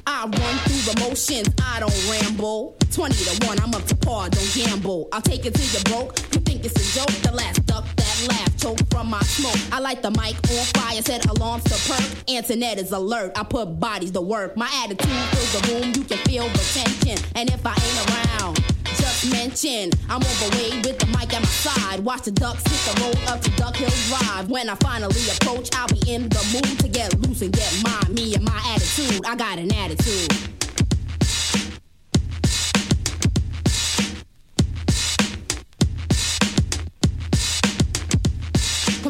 I 0.07 0.25
run 0.25 0.33
through 0.33 0.93
the 0.93 1.01
motions, 1.01 1.49
I 1.63 1.81
don't 1.81 2.11
ramble. 2.11 2.77
20 2.91 3.15
to 3.15 3.47
1, 3.47 3.61
I'm 3.61 3.75
up 3.75 3.85
to 3.87 3.97
par, 3.97 4.29
don't 4.29 4.55
gamble. 4.55 5.09
I'll 5.13 5.23
take 5.23 5.47
it 5.47 5.55
till 5.55 5.67
you're 5.73 5.85
broke. 5.85 6.19
You 6.35 6.41
think 6.41 6.65
it's 6.65 6.75
a 6.75 6.99
joke? 6.99 7.23
The 7.23 7.33
last 7.33 7.65
duck 7.67 7.85
that 7.97 8.27
laugh, 8.29 8.57
choke 8.57 8.79
from 8.91 9.11
my 9.11 9.23
smoke. 9.23 9.57
I 9.73 9.79
light 9.79 10.03
the 10.03 10.11
mic 10.11 10.37
on 10.51 10.65
fire, 10.75 11.03
set 11.03 11.27
alarms 11.27 11.65
to 11.65 11.93
perk. 11.93 12.29
Antoinette 12.29 12.79
is 12.79 12.93
alert, 12.93 13.33
I 13.39 13.45
put 13.45 13.79
bodies 13.79 14.11
to 14.13 14.21
work. 14.21 14.57
My 14.57 14.71
attitude 14.85 15.09
fills 15.09 15.53
the 15.53 15.73
room, 15.73 15.93
you 15.95 16.05
can 16.05 16.19
feel 16.19 16.49
the 16.49 16.73
tension. 16.73 17.19
And 17.35 17.51
if 17.51 17.65
I 17.65 17.71
ain't 17.71 18.11
around, 18.11 18.82
mention 19.31 19.91
I'm 20.09 20.23
overweight 20.23 20.87
with 20.87 20.99
the 20.99 21.07
mic 21.07 21.35
at 21.35 21.41
my 21.41 21.49
side. 21.49 22.01
Watch 22.01 22.23
the 22.23 22.31
ducks 22.31 22.63
hit 22.65 22.95
the 22.95 23.01
road 23.03 23.19
up 23.29 23.41
to 23.41 23.51
Duck 23.53 23.77
Hill 23.77 23.91
Drive. 24.09 24.51
When 24.51 24.69
I 24.69 24.75
finally 24.77 25.21
approach, 25.37 25.69
I'll 25.75 25.89
be 25.89 26.01
in 26.11 26.29
the 26.29 26.43
mood 26.53 26.79
to 26.81 26.89
get 26.89 27.19
loose 27.21 27.43
and 27.43 27.53
get 27.53 27.73
mine. 27.85 28.15
Me 28.15 28.35
and 28.35 28.45
my 28.45 28.61
attitude, 28.75 29.25
I 29.27 29.37
got 29.37 29.59
an 29.59 29.73
attitude. 29.73 30.62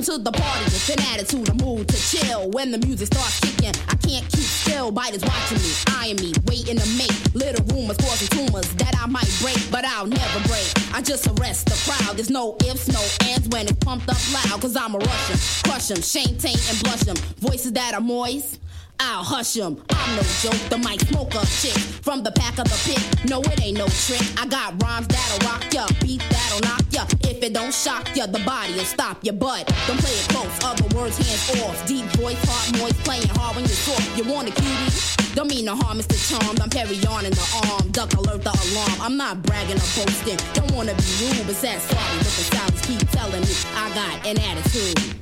Come 0.02 0.18
to 0.18 0.24
the 0.24 0.32
party 0.32 0.64
with 0.64 0.90
an 0.90 1.00
attitude, 1.14 1.48
a 1.48 1.54
mood 1.62 1.86
to 1.86 1.96
chill. 1.96 2.50
When 2.50 2.72
the 2.72 2.78
music 2.78 3.06
starts 3.06 3.38
kicking, 3.38 3.70
I 3.88 3.94
can't 3.94 4.26
keep 4.32 4.42
still. 4.42 4.90
Biters 4.90 5.22
watching 5.22 5.58
me, 5.58 5.72
eyeing 5.94 6.16
me, 6.16 6.32
waiting 6.46 6.76
to 6.76 6.88
make 6.98 7.14
little 7.34 7.64
rumors 7.66 7.98
causing 7.98 8.26
tumors 8.26 8.66
that 8.82 8.98
I 9.00 9.06
might 9.06 9.30
break, 9.40 9.58
but 9.70 9.84
I'll 9.84 10.06
never 10.06 10.40
break. 10.48 10.66
I 10.92 11.02
just 11.02 11.28
arrest 11.28 11.66
the 11.66 11.78
crowd. 11.86 12.16
There's 12.16 12.30
no 12.30 12.56
ifs, 12.66 12.88
no 12.88 13.02
ands 13.30 13.48
when 13.50 13.68
it's 13.68 13.78
pumped 13.78 14.08
up 14.08 14.18
loud. 14.34 14.60
Cause 14.60 14.74
I'm 14.74 14.96
a 14.96 14.98
Russian, 14.98 15.38
crush 15.70 15.88
'em, 15.92 16.02
shame, 16.02 16.36
taint, 16.36 16.58
and 16.68 16.82
blush 16.82 17.04
blush 17.04 17.06
'em. 17.06 17.16
Voices 17.38 17.72
that 17.74 17.94
are 17.94 18.00
moist. 18.00 18.58
I'll 19.00 19.24
hush 19.24 19.56
'em. 19.56 19.82
I'm 19.90 20.16
no 20.16 20.22
joke, 20.42 20.62
the 20.70 20.78
mic 20.78 21.00
smoker 21.00 21.44
chick 21.60 21.76
from 22.02 22.22
the 22.22 22.30
back 22.32 22.58
of 22.58 22.64
the 22.64 22.78
pit. 22.86 23.30
No, 23.30 23.40
it 23.42 23.60
ain't 23.62 23.78
no 23.78 23.86
trick. 23.86 24.22
I 24.40 24.46
got 24.46 24.80
rhymes 24.82 25.08
that'll 25.08 25.48
rock 25.48 25.64
ya, 25.72 25.86
beat 26.00 26.22
that'll 26.30 26.60
knock 26.60 26.84
ya. 26.90 27.04
If 27.28 27.42
it 27.42 27.52
don't 27.52 27.74
shock 27.74 28.14
ya, 28.16 28.26
the 28.26 28.38
body'll 28.40 28.84
stop 28.84 29.18
ya. 29.22 29.32
But 29.32 29.66
don't 29.86 29.98
play 29.98 30.12
it 30.12 30.28
close, 30.28 30.52
other 30.64 30.88
words 30.96 31.18
hands 31.18 31.62
off. 31.62 31.86
Deep 31.86 32.04
voice, 32.16 32.38
heart 32.44 32.78
moist, 32.78 32.98
playing 33.04 33.28
hard 33.36 33.56
when 33.56 33.64
you 33.64 33.76
talk. 33.86 34.02
You 34.16 34.24
want 34.24 34.48
a 34.48 34.52
cutie? 34.52 34.90
Don't 35.34 35.48
mean 35.48 35.64
no 35.64 35.76
harm, 35.76 35.98
Mr. 35.98 36.16
Charmed. 36.28 36.60
I'm 36.60 36.70
Perry 36.70 36.98
on 37.06 37.24
in 37.24 37.32
the 37.32 37.46
arm, 37.70 37.90
duck 37.90 38.12
alert 38.14 38.44
the 38.44 38.50
alarm. 38.50 39.00
I'm 39.00 39.16
not 39.16 39.42
bragging 39.42 39.76
or 39.76 39.90
boasting. 39.96 40.38
Don't 40.52 40.70
wanna 40.72 40.94
be 40.94 41.04
rude, 41.20 41.46
but 41.46 41.56
that's 41.60 41.84
sorry. 41.84 42.18
But 42.18 42.32
the 42.38 42.44
silence 42.52 42.86
keep 42.86 43.10
telling 43.10 43.42
me 43.42 43.54
I 43.74 43.88
got 43.94 44.26
an 44.26 44.38
attitude. 44.38 45.21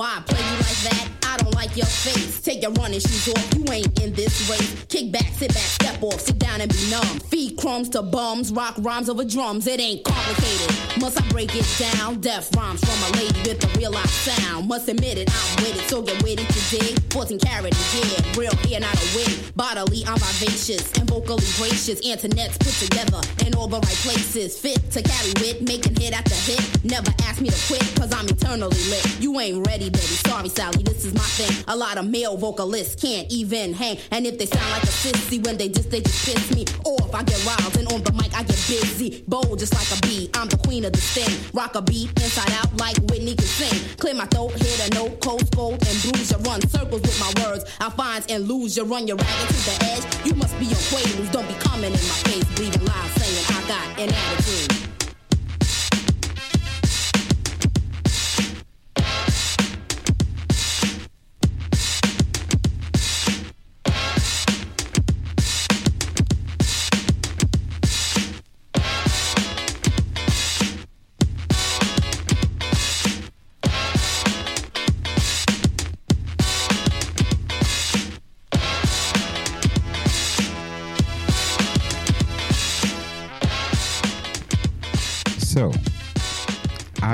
Why 0.00 0.16
I 0.16 0.20
play 0.22 0.49
like 1.70 1.76
your 1.76 1.86
face. 1.86 2.40
Take 2.40 2.62
your 2.62 2.72
running 2.72 3.00
shoes 3.00 3.28
off. 3.28 3.54
You 3.54 3.64
ain't 3.72 4.00
in 4.00 4.12
this 4.14 4.48
race. 4.50 4.84
Kick 4.88 5.12
back, 5.12 5.26
sit 5.34 5.52
back, 5.54 5.62
step 5.62 6.02
off, 6.02 6.20
sit 6.20 6.38
down 6.38 6.60
and 6.60 6.72
be 6.72 6.90
numb. 6.90 7.20
Feed 7.30 7.58
crumbs 7.58 7.88
to 7.90 8.02
bums, 8.02 8.52
rock 8.52 8.74
rhymes 8.78 9.08
over 9.08 9.24
drums. 9.24 9.66
It 9.66 9.80
ain't 9.80 10.04
complicated. 10.04 11.00
Must 11.00 11.20
I 11.20 11.28
break 11.28 11.50
it 11.54 11.66
down? 11.78 12.20
Deaf 12.20 12.50
rhymes 12.56 12.80
from 12.80 12.98
a 13.14 13.18
lady 13.18 13.38
with 13.48 13.64
a 13.64 13.78
real 13.78 13.92
life 13.92 14.10
sound. 14.10 14.68
Must 14.68 14.88
admit 14.88 15.18
it, 15.18 15.30
I'm 15.30 15.64
with 15.64 15.76
it, 15.76 15.88
so 15.88 16.02
get 16.02 16.20
ready 16.22 16.44
to 16.44 16.60
dig. 16.70 17.00
14 17.12 17.38
carat 17.38 17.74
yeah, 17.94 18.38
real 18.38 18.54
hair, 18.66 18.80
not 18.80 18.94
a 18.94 19.16
wig. 19.16 19.54
Bodily, 19.54 20.04
I'm 20.06 20.18
vivacious 20.18 20.92
and 20.98 21.08
vocally 21.08 21.44
gracious. 21.56 22.00
Antoinette's 22.06 22.58
put 22.58 22.74
together 22.74 23.20
in 23.46 23.54
all 23.54 23.68
the 23.68 23.78
right 23.78 24.00
places. 24.02 24.58
Fit 24.58 24.90
to 24.92 25.02
carry 25.02 25.32
wit, 25.40 25.62
making 25.62 25.96
hit 25.96 26.14
after 26.14 26.34
hit. 26.34 26.84
Never 26.84 27.12
ask 27.24 27.40
me 27.40 27.50
to 27.50 27.66
quit, 27.66 27.84
cause 27.96 28.12
I'm 28.12 28.26
eternally 28.26 28.76
lit. 28.90 29.20
You 29.20 29.38
ain't 29.38 29.66
ready, 29.66 29.90
baby. 29.90 30.16
Sorry, 30.26 30.48
Sally, 30.48 30.82
this 30.82 31.04
is 31.04 31.14
my 31.14 31.20
thing. 31.38 31.59
A 31.68 31.76
lot 31.76 31.98
of 31.98 32.06
male 32.08 32.36
vocalists 32.36 33.00
can't 33.00 33.30
even 33.30 33.74
hang. 33.74 33.98
And 34.10 34.26
if 34.26 34.38
they 34.38 34.46
sound 34.46 34.70
like 34.70 34.82
a 34.82 34.86
sissy 34.86 35.44
when 35.44 35.56
they 35.56 35.68
just 35.68 35.90
they 35.90 36.00
just 36.00 36.24
piss 36.26 36.54
me 36.54 36.64
off. 36.84 37.14
I 37.14 37.22
get 37.22 37.42
wild 37.44 37.76
and 37.76 37.92
on 37.92 38.02
the 38.02 38.12
mic 38.12 38.34
I 38.34 38.42
get 38.42 38.60
busy. 38.68 39.24
Bold 39.28 39.58
just 39.58 39.74
like 39.74 39.90
a 39.98 40.00
bee. 40.06 40.30
I'm 40.34 40.48
the 40.48 40.56
queen 40.58 40.84
of 40.84 40.92
the 40.92 41.00
sting. 41.00 41.36
Rock 41.52 41.74
a 41.74 41.82
beat 41.82 42.10
inside 42.22 42.52
out 42.52 42.74
like 42.78 42.96
Whitney 43.10 43.34
can 43.34 43.46
sing. 43.46 43.96
Clear 43.98 44.14
my 44.14 44.26
throat, 44.26 44.52
hit 44.52 44.90
a 44.90 44.94
note, 44.94 45.20
cold 45.20 45.46
scold, 45.46 45.82
and 45.86 45.96
bruise 46.02 46.30
you. 46.30 46.38
Run 46.38 46.60
circles 46.68 47.02
with 47.02 47.20
my 47.20 47.32
words. 47.44 47.64
I 47.80 47.90
find 47.90 48.24
and 48.30 48.48
lose 48.48 48.76
you. 48.76 48.84
Run 48.84 49.06
your 49.06 49.16
ragged 49.16 49.48
to 49.48 49.54
the 49.54 49.76
edge. 49.92 50.26
You 50.26 50.34
must 50.34 50.58
be 50.58 50.66
on 50.66 50.82
Quaaludes. 50.90 51.32
Don't 51.32 51.48
be 51.48 51.54
coming 51.54 51.92
in 51.92 51.92
my 51.92 52.20
face, 52.28 52.44
breathing 52.54 52.84
loud, 52.84 53.10
saying 53.18 53.44
I 53.48 53.68
got 53.68 53.98
an 53.98 54.08
attitude. 54.12 54.79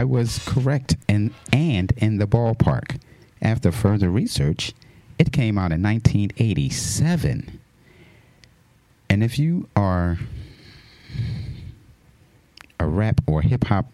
Was 0.07 0.39
correct 0.47 0.97
and 1.09 1.33
and 1.53 1.93
in 1.97 2.19
the 2.19 2.27
ballpark. 2.27 2.99
After 3.43 3.71
further 3.71 4.09
research, 4.09 4.73
it 5.19 5.33
came 5.33 5.59
out 5.59 5.73
in 5.73 5.83
1987. 5.83 7.61
And 9.11 9.25
if 9.25 9.39
you 9.39 9.69
are 9.77 10.19
a 12.79 12.87
rap 12.87 13.21
or 13.27 13.43
hip 13.43 13.65
hop 13.65 13.87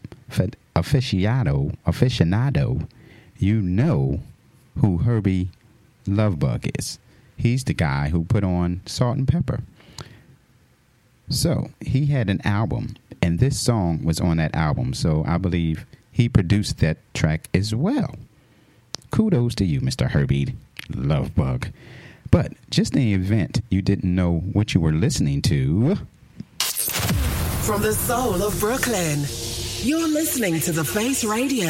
aficionado, 0.76 1.74
aficionado, 1.86 2.88
you 3.38 3.60
know 3.60 4.20
who 4.78 4.98
Herbie 4.98 5.50
Lovebug 6.06 6.78
is. 6.78 6.98
He's 7.36 7.64
the 7.64 7.74
guy 7.74 8.10
who 8.10 8.24
put 8.24 8.44
on 8.44 8.80
Salt-N-Pepa. 8.86 9.62
So 11.28 11.70
he 11.80 12.06
had 12.06 12.28
an 12.30 12.40
album, 12.44 12.94
and 13.20 13.38
this 13.38 13.58
song 13.58 14.04
was 14.04 14.20
on 14.20 14.36
that 14.36 14.54
album. 14.54 14.94
So 14.94 15.24
I 15.26 15.38
believe 15.38 15.86
he 16.12 16.28
produced 16.28 16.78
that 16.78 16.98
track 17.14 17.48
as 17.54 17.74
well. 17.74 18.14
Kudos 19.10 19.54
to 19.56 19.64
you, 19.64 19.80
Mr. 19.80 20.10
Herbie 20.10 20.54
Lovebug. 20.90 21.72
But 22.30 22.52
just 22.70 22.94
in 22.94 23.00
the 23.00 23.14
event 23.14 23.60
you 23.70 23.82
didn't 23.82 24.14
know 24.14 24.38
what 24.38 24.74
you 24.74 24.80
were 24.80 24.92
listening 24.92 25.42
to, 25.42 25.96
From 26.58 27.82
the 27.82 27.92
soul 27.94 28.42
of 28.42 28.58
Brooklyn, 28.60 29.20
you're 29.82 30.08
listening 30.08 30.60
to 30.60 30.72
The 30.72 30.84
Face 30.84 31.24
Radio. 31.24 31.66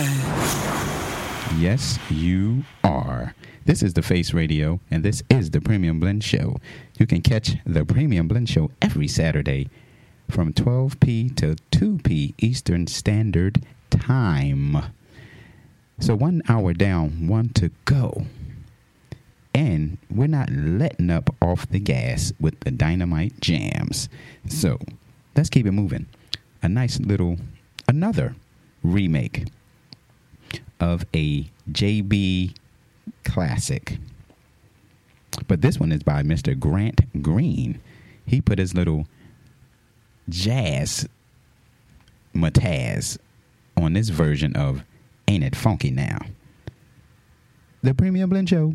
yes, 1.59 1.99
you 2.11 2.65
are. 2.85 3.35
This 3.65 3.83
is 3.83 3.95
the 3.95 4.03
Face 4.03 4.33
Radio, 4.33 4.81
and 4.91 5.05
this 5.05 5.23
is 5.31 5.51
the 5.51 5.61
Premium 5.61 6.01
Blend 6.01 6.25
Show. 6.25 6.57
You 6.99 7.07
can 7.07 7.21
catch 7.23 7.57
the 7.65 7.85
Premium 7.85 8.27
Blend 8.29 8.49
Show 8.49 8.71
every 8.81 9.07
Saturday 9.07 9.69
from 10.29 10.53
12p 10.53 11.37
to 11.37 11.57
2p 11.71 12.35
Eastern 12.39 12.87
Standard 12.87 13.63
Time. 14.01 14.79
So 16.01 16.17
one 16.17 16.43
hour 16.49 16.73
down, 16.73 17.29
one 17.29 17.51
to 17.51 17.71
go. 17.85 18.27
And 19.55 19.99
we're 20.11 20.27
not 20.27 20.51
letting 20.51 21.11
up 21.11 21.35
off 21.43 21.69
the 21.69 21.79
gas 21.79 22.33
with 22.41 22.59
the 22.61 22.71
dynamite 22.71 23.39
jams. 23.41 24.09
So 24.49 24.79
let's 25.37 25.51
keep 25.51 25.67
it 25.67 25.73
moving. 25.73 26.07
A 26.63 26.69
nice 26.69 26.99
little, 26.99 27.37
another 27.87 28.35
remake 28.83 29.45
of 30.81 31.05
a 31.15 31.51
JB 31.71 32.57
classic. 33.25 33.99
But 35.47 35.61
this 35.61 35.79
one 35.79 35.93
is 35.93 36.03
by 36.03 36.23
Mr. 36.23 36.59
Grant 36.59 37.23
Green. 37.23 37.81
He 38.25 38.41
put 38.41 38.59
his 38.59 38.75
little 38.75 39.07
jazz 40.29 41.07
mataz 42.35 43.19
on 43.77 43.93
this 43.93 44.09
version 44.09 44.55
of 44.57 44.83
Ain't 45.29 45.45
It 45.45 45.57
Funky 45.57 45.91
Now? 45.91 46.19
The 47.83 47.95
Premium 47.95 48.31
Blend 48.31 48.49
Show. 48.49 48.75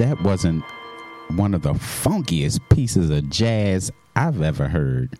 That 0.00 0.22
wasn't 0.22 0.64
one 1.36 1.52
of 1.52 1.60
the 1.60 1.74
funkiest 1.74 2.58
pieces 2.70 3.10
of 3.10 3.28
jazz 3.28 3.92
I've 4.16 4.40
ever 4.40 4.66
heard, 4.66 5.10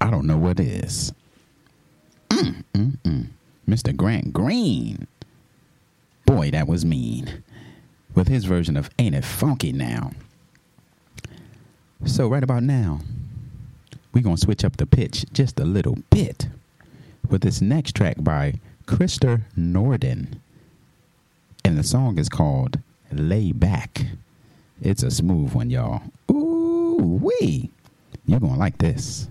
I 0.00 0.10
don't 0.10 0.26
know 0.26 0.36
what 0.36 0.58
is. 0.58 1.12
Mm, 2.30 2.64
mm, 2.74 2.98
mm. 2.98 3.26
Mr. 3.68 3.94
Grant 3.94 4.32
Green. 4.32 5.06
Boy, 6.26 6.50
that 6.50 6.66
was 6.66 6.84
mean. 6.84 7.44
With 8.12 8.26
his 8.26 8.44
version 8.44 8.76
of 8.76 8.90
Ain't 8.98 9.14
It 9.14 9.24
Funky 9.24 9.72
Now. 9.72 10.10
So, 12.06 12.26
right 12.26 12.42
about 12.42 12.64
now, 12.64 13.02
we're 14.12 14.24
going 14.24 14.34
to 14.34 14.42
switch 14.42 14.64
up 14.64 14.78
the 14.78 14.86
pitch 14.86 15.24
just 15.32 15.60
a 15.60 15.64
little 15.64 15.98
bit 16.10 16.48
with 17.30 17.42
this 17.42 17.60
next 17.60 17.94
track 17.94 18.16
by 18.18 18.54
Krister 18.86 19.42
Norden. 19.54 20.40
And 21.64 21.78
the 21.78 21.84
song 21.84 22.18
is 22.18 22.28
called 22.28 22.80
Lay 23.12 23.52
Back. 23.52 24.02
It's 24.80 25.02
a 25.02 25.10
smooth 25.10 25.52
one, 25.52 25.70
y'all. 25.70 26.02
Ooh, 26.30 27.20
wee. 27.22 27.70
You're 28.26 28.40
going 28.40 28.54
to 28.54 28.58
like 28.58 28.78
this. 28.78 29.28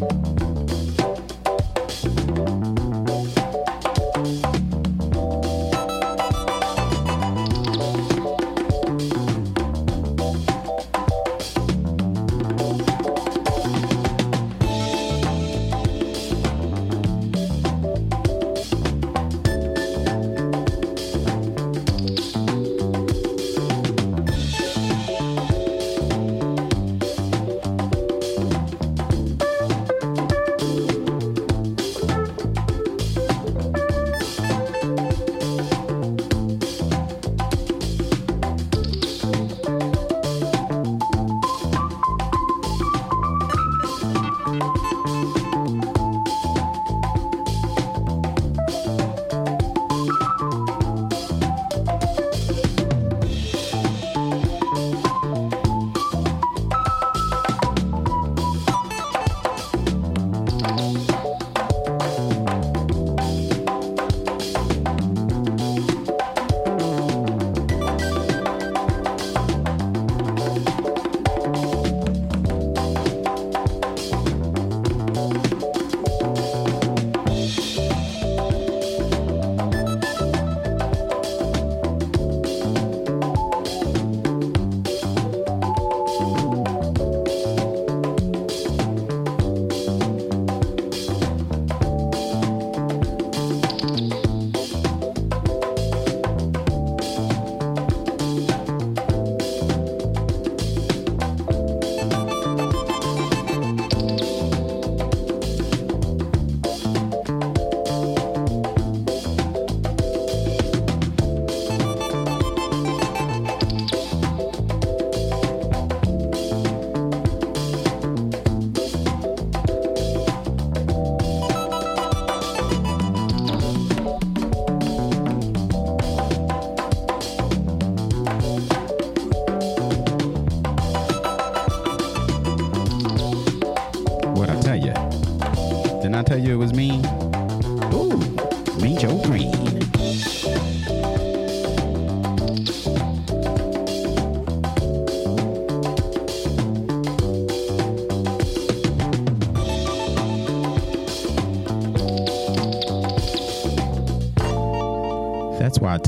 What 0.00 0.49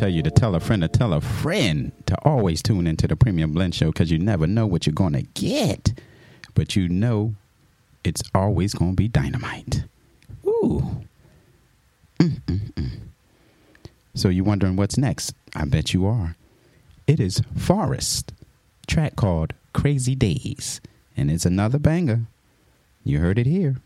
tell 0.03 0.09
you 0.09 0.21
to 0.21 0.33
tell 0.33 0.57
a 0.57 0.59
friend 0.59 0.83
to 0.83 0.89
tell 0.89 1.13
a 1.13 1.21
friend 1.21 1.93
to 2.07 2.17
always 2.25 2.61
tune 2.61 2.89
into 2.89 3.07
the 3.07 3.15
Premium 3.15 3.53
Blend 3.53 3.73
Show 3.73 3.93
because 3.93 4.11
you 4.11 4.19
never 4.19 4.49
know 4.49 4.67
what 4.67 4.85
you're 4.85 4.93
going 4.93 5.13
to 5.13 5.23
get. 5.23 5.93
But 6.55 6.75
you 6.75 6.89
know 6.89 7.37
it's 8.03 8.25
always 8.35 8.75
going 8.75 8.93
to 8.93 8.97
be 8.97 9.07
dynamite. 9.07 9.85
Ooh. 10.45 11.03
Mm-mm-mm. 12.19 12.91
So 14.17 14.29
you're 14.29 14.45
wondering 14.45 14.75
what's 14.75 14.99
next? 14.99 15.35
I 15.55 15.67
bet 15.67 15.95
you 15.95 16.05
are. 16.07 16.35
It 17.07 17.21
is 17.21 17.41
Forest, 17.57 18.33
track 18.89 19.15
called 19.15 19.53
Crazy 19.73 20.17
Days, 20.17 20.81
and 21.17 21.31
it's 21.31 21.47
another 21.47 21.79
banger. 21.79 22.23
You 23.05 23.21
heard 23.21 23.39
it 23.39 23.47
here 23.47 23.77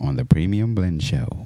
on 0.00 0.14
the 0.14 0.24
Premium 0.24 0.76
Blend 0.76 1.02
Show. 1.02 1.37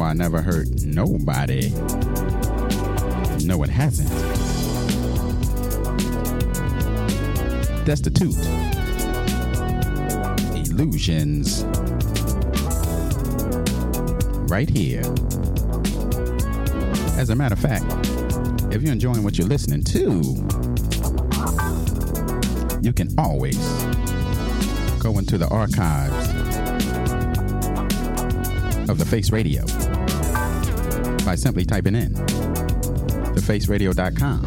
Jamiroquai 0.00 0.16
never 0.16 0.40
hurt 0.40 0.68
nobody. 0.82 1.70
No, 3.44 3.62
it 3.62 3.70
hasn't. 3.70 4.08
Destitute. 7.84 8.36
Illusions. 10.54 11.64
Right 14.50 14.68
here. 14.70 15.02
As 17.18 17.28
a 17.30 17.36
matter 17.36 17.52
of 17.52 17.60
fact, 17.60 17.84
if 18.74 18.82
you're 18.82 18.92
enjoying 18.92 19.22
what 19.22 19.36
you're 19.36 19.48
listening 19.48 19.82
to, 19.84 20.22
you 22.82 22.92
can 22.92 23.08
always 23.18 23.58
go 25.02 25.18
into 25.18 25.36
the 25.36 25.48
archives 25.50 26.28
of 28.88 28.98
the 28.98 29.04
Face 29.04 29.30
Radio 29.30 29.64
by 31.30 31.36
simply 31.36 31.64
typing 31.64 31.94
in 31.94 32.12
thefaceradio.com 33.36 34.44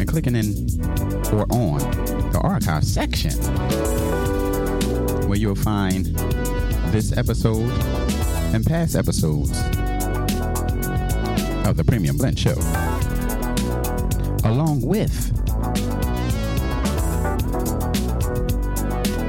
and 0.00 0.08
clicking 0.08 0.34
in 0.34 0.46
or 1.30 1.44
on 1.52 1.78
the 2.32 2.40
archive 2.42 2.82
section 2.82 3.34
where 5.28 5.36
you'll 5.36 5.54
find 5.54 6.06
this 6.86 7.14
episode 7.18 7.70
and 8.54 8.64
past 8.64 8.96
episodes 8.96 9.60
of 11.68 11.76
the 11.76 11.84
Premium 11.86 12.16
Blend 12.16 12.38
Show, 12.38 12.56
along 14.48 14.80
with 14.80 15.12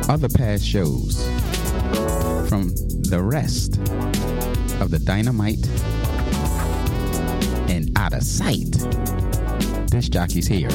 other 0.09 0.29
past 0.29 0.65
shows 0.65 1.21
from 2.47 2.69
the 3.09 3.21
rest 3.21 3.77
of 4.79 4.89
the 4.89 4.99
Dynamite 4.99 5.67
Sight. 8.37 8.69
Disc 9.87 10.11
jockeys 10.11 10.45
here 10.45 10.69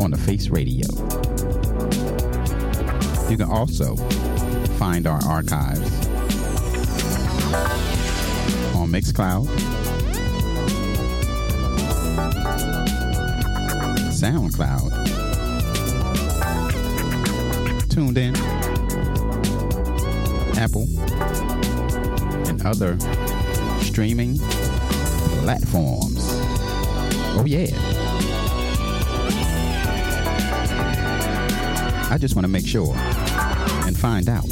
on 0.00 0.12
the 0.12 0.16
Face 0.16 0.48
Radio. 0.48 0.86
You 3.28 3.36
can 3.36 3.50
also 3.50 3.96
find 4.78 5.08
our 5.08 5.20
archives 5.24 5.90
on 8.76 8.92
Mixcloud, 8.92 9.48
SoundCloud, 14.14 14.90
TuneIn, 17.88 18.36
Apple, 20.56 20.86
and 22.48 22.64
other 22.64 22.96
streaming 23.80 24.38
platforms. 25.42 26.19
Oh, 27.42 27.46
yeah. 27.46 27.74
I 32.10 32.18
just 32.20 32.34
want 32.34 32.44
to 32.44 32.48
make 32.48 32.66
sure 32.66 32.94
and 33.86 33.98
find 33.98 34.28
out 34.28 34.44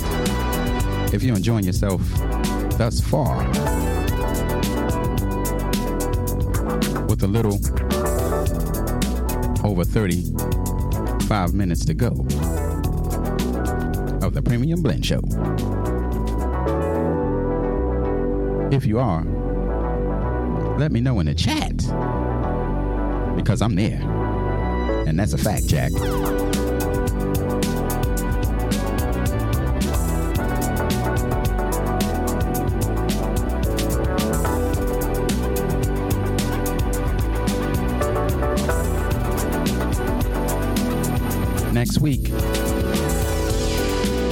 if 1.13 1.23
you're 1.23 1.37
enjoying 1.37 1.65
yourself 1.65 2.01
thus 2.79 2.99
far 2.99 3.47
with 7.09 7.23
a 7.25 7.29
little 7.29 7.57
over 9.69 9.85
35 9.85 11.53
minutes 11.53 11.85
to 11.85 11.93
go 11.93 12.09
of 14.27 14.33
the 14.33 14.41
Premium 14.43 14.81
Blend 14.81 15.05
Show. 15.05 15.21
If 18.75 18.87
you 18.87 18.99
are, 18.99 19.25
let 20.79 20.91
me 20.91 21.03
know 21.03 21.21
in 21.21 21.27
the 21.27 21.35
chat 21.35 21.83
because 23.39 23.63
I'm 23.63 23.77
there. 23.77 24.01
And 25.07 25.19
that's 25.19 25.33
a 25.33 25.39
fact, 25.39 25.67
Jack. 25.69 25.93
Next 41.73 42.01
week, 42.01 42.29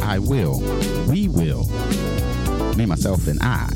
I 0.02 0.18
will, 0.18 0.60
we 1.08 1.28
will, 1.28 1.64
me, 2.74 2.86
myself, 2.86 3.28
and 3.28 3.38
I 3.40 3.68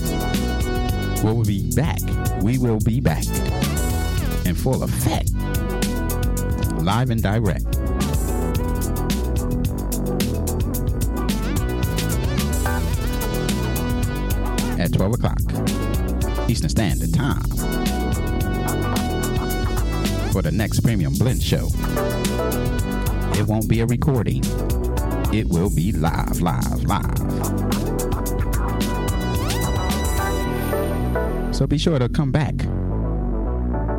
will 1.22 1.44
be 1.44 1.70
back. 1.74 2.00
We 2.42 2.58
will 2.58 2.80
be 2.80 3.00
back 3.00 3.24
full 4.60 4.82
effect, 4.82 5.32
live 6.82 7.08
and 7.08 7.22
direct. 7.22 7.64
At 14.78 14.92
12 14.92 15.14
o'clock 15.14 15.40
Eastern 16.50 16.68
Standard 16.68 17.14
Time 17.14 17.40
for 20.30 20.42
the 20.42 20.50
next 20.52 20.80
Premium 20.80 21.14
Blend 21.14 21.42
Show. 21.42 21.68
It 23.38 23.46
won't 23.46 23.66
be 23.66 23.80
a 23.80 23.86
recording, 23.86 24.42
it 25.32 25.46
will 25.48 25.74
be 25.74 25.92
live, 25.92 26.42
live, 26.42 26.84
live. 26.84 27.18
So 31.54 31.66
be 31.66 31.78
sure 31.78 31.98
to 31.98 32.10
come 32.10 32.30
back 32.30 32.54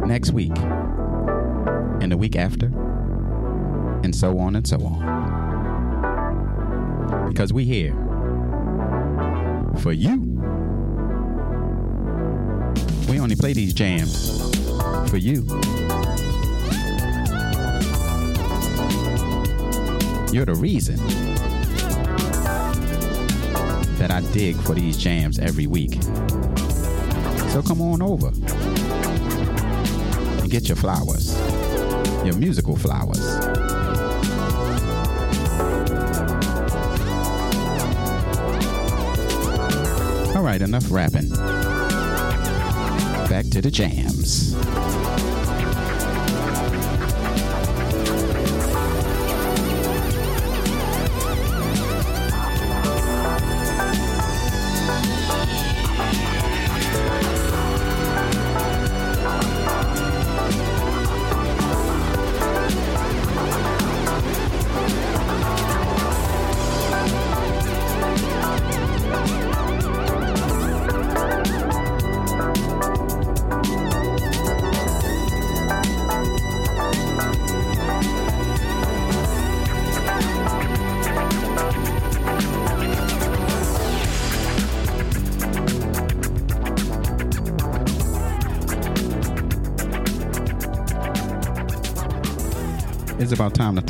next 0.06 0.32
week 0.32 0.58
and 2.02 2.12
the 2.12 2.18
week 2.18 2.36
after, 2.36 2.66
and 4.04 4.16
so 4.16 4.40
on 4.40 4.56
and 4.56 4.68
so 4.68 4.78
on. 4.84 5.30
Because 7.30 7.54
we 7.54 7.66
here 7.66 7.94
for 9.80 9.94
you. 9.94 10.28
We 13.08 13.20
only 13.20 13.36
play 13.36 13.54
these 13.54 13.74
jams 13.74 14.40
for 15.10 15.18
you. 15.18 15.46
You're 20.32 20.46
the 20.46 20.56
reason 20.56 20.96
that 23.98 24.12
I 24.12 24.22
dig 24.32 24.56
for 24.56 24.74
these 24.74 24.98
jams 24.98 25.40
every 25.40 25.68
week. 25.68 26.02
So 27.52 27.62
come 27.62 27.82
on 27.82 28.02
over 28.02 28.32
get 30.52 30.68
your 30.68 30.76
flowers, 30.76 31.34
your 32.26 32.36
musical 32.36 32.76
flowers. 32.76 33.22
All 40.36 40.44
right, 40.44 40.62
enough 40.62 40.92
rapping. 40.92 41.30
Back 43.30 43.46
to 43.52 43.62
the 43.62 43.72
jams. 43.72 44.54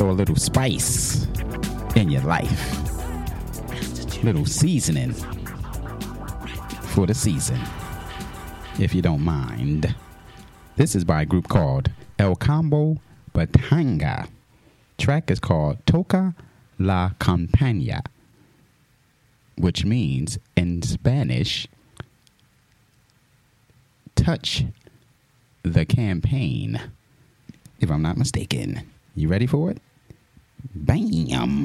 Throw 0.01 0.09
a 0.09 0.13
little 0.13 0.35
spice 0.35 1.27
in 1.95 2.09
your 2.09 2.23
life. 2.23 4.23
Little 4.23 4.47
seasoning 4.47 5.13
for 6.81 7.05
the 7.05 7.13
season, 7.13 7.59
if 8.79 8.95
you 8.95 9.03
don't 9.03 9.21
mind. 9.21 9.93
This 10.75 10.95
is 10.95 11.05
by 11.05 11.21
a 11.21 11.25
group 11.27 11.47
called 11.47 11.91
El 12.17 12.35
Combo 12.35 12.97
Batanga. 13.35 14.27
Track 14.97 15.29
is 15.29 15.39
called 15.39 15.85
Toca 15.85 16.33
la 16.79 17.11
Campaña, 17.19 18.03
which 19.55 19.85
means 19.85 20.39
in 20.57 20.81
Spanish, 20.81 21.67
touch 24.15 24.65
the 25.61 25.85
campaign, 25.85 26.81
if 27.79 27.91
I'm 27.91 28.01
not 28.01 28.17
mistaken. 28.17 28.81
You 29.15 29.27
ready 29.27 29.45
for 29.45 29.69
it? 29.69 29.77
Bam! 30.91 31.63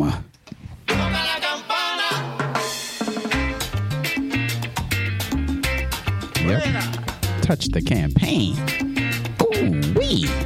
Yep. 6.45 6.63
Touch 7.43 7.67
the 7.73 7.83
campaign. 7.85 8.55
Ooh 9.43 9.99
wee! 9.99 10.46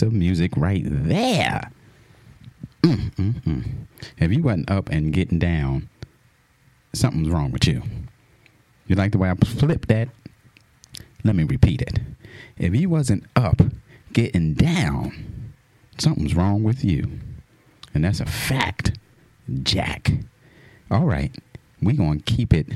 Piece 0.00 0.06
of 0.06 0.12
music 0.14 0.52
right 0.56 0.82
there. 0.86 1.70
Mm, 2.82 3.14
mm, 3.16 3.42
mm. 3.42 3.64
If 4.18 4.32
you 4.32 4.42
wasn't 4.42 4.70
up 4.70 4.88
and 4.88 5.12
getting 5.12 5.38
down, 5.38 5.90
something's 6.94 7.28
wrong 7.28 7.50
with 7.50 7.66
you. 7.66 7.82
You 8.86 8.96
like 8.96 9.12
the 9.12 9.18
way 9.18 9.30
I 9.30 9.34
flipped 9.34 9.88
that? 9.88 10.08
Let 11.22 11.36
me 11.36 11.44
repeat 11.44 11.82
it. 11.82 11.98
If 12.56 12.74
you 12.74 12.88
wasn't 12.88 13.24
up 13.36 13.60
getting 14.14 14.54
down, 14.54 15.52
something's 15.98 16.34
wrong 16.34 16.62
with 16.62 16.82
you. 16.82 17.20
And 17.92 18.04
that's 18.04 18.20
a 18.20 18.26
fact, 18.26 18.98
Jack. 19.62 20.12
All 20.90 21.04
right, 21.04 21.36
we 21.82 21.92
going 21.92 22.20
to 22.20 22.24
keep 22.24 22.54
it 22.54 22.68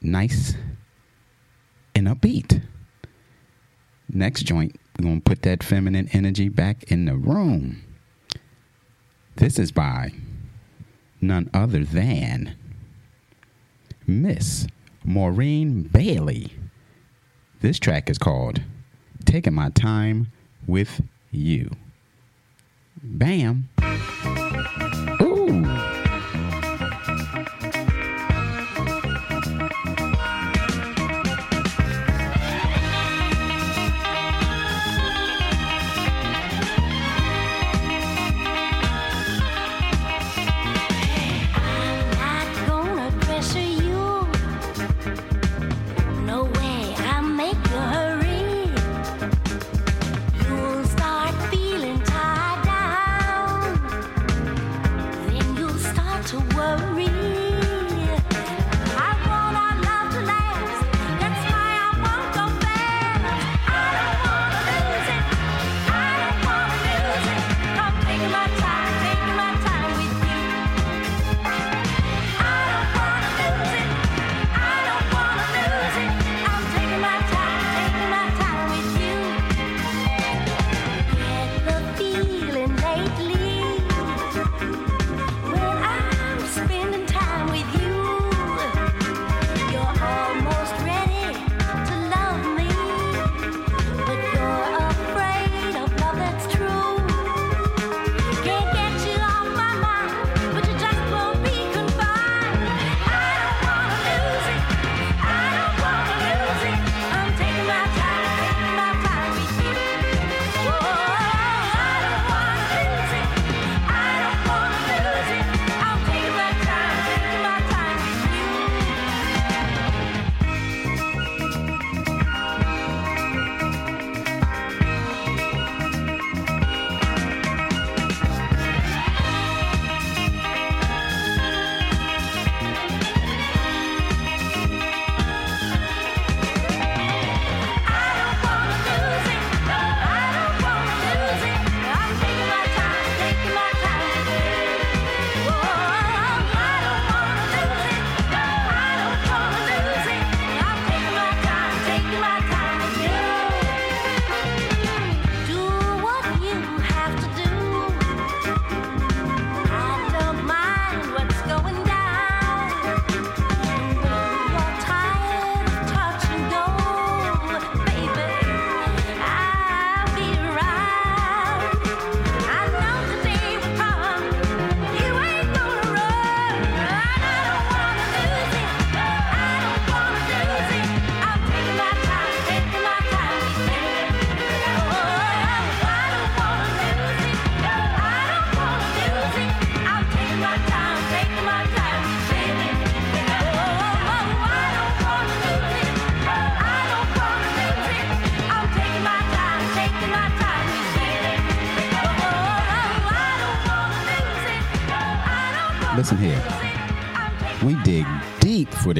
nice 0.00 0.54
and 1.94 2.06
upbeat. 2.06 2.62
Next 4.08 4.42
joint, 4.42 4.76
we're 4.98 5.04
going 5.04 5.20
to 5.20 5.24
put 5.24 5.42
that 5.42 5.62
feminine 5.62 6.08
energy 6.12 6.48
back 6.48 6.84
in 6.84 7.04
the 7.06 7.16
room. 7.16 7.82
This 9.36 9.58
is 9.58 9.72
by 9.72 10.12
none 11.20 11.48
other 11.54 11.84
than 11.84 12.56
Miss 14.06 14.66
Maureen 15.04 15.82
Bailey. 15.82 16.52
This 17.60 17.78
track 17.78 18.10
is 18.10 18.18
called 18.18 18.60
Taking 19.24 19.54
My 19.54 19.70
Time 19.70 20.28
with 20.66 21.00
You. 21.30 21.70
Bam. 23.02 23.68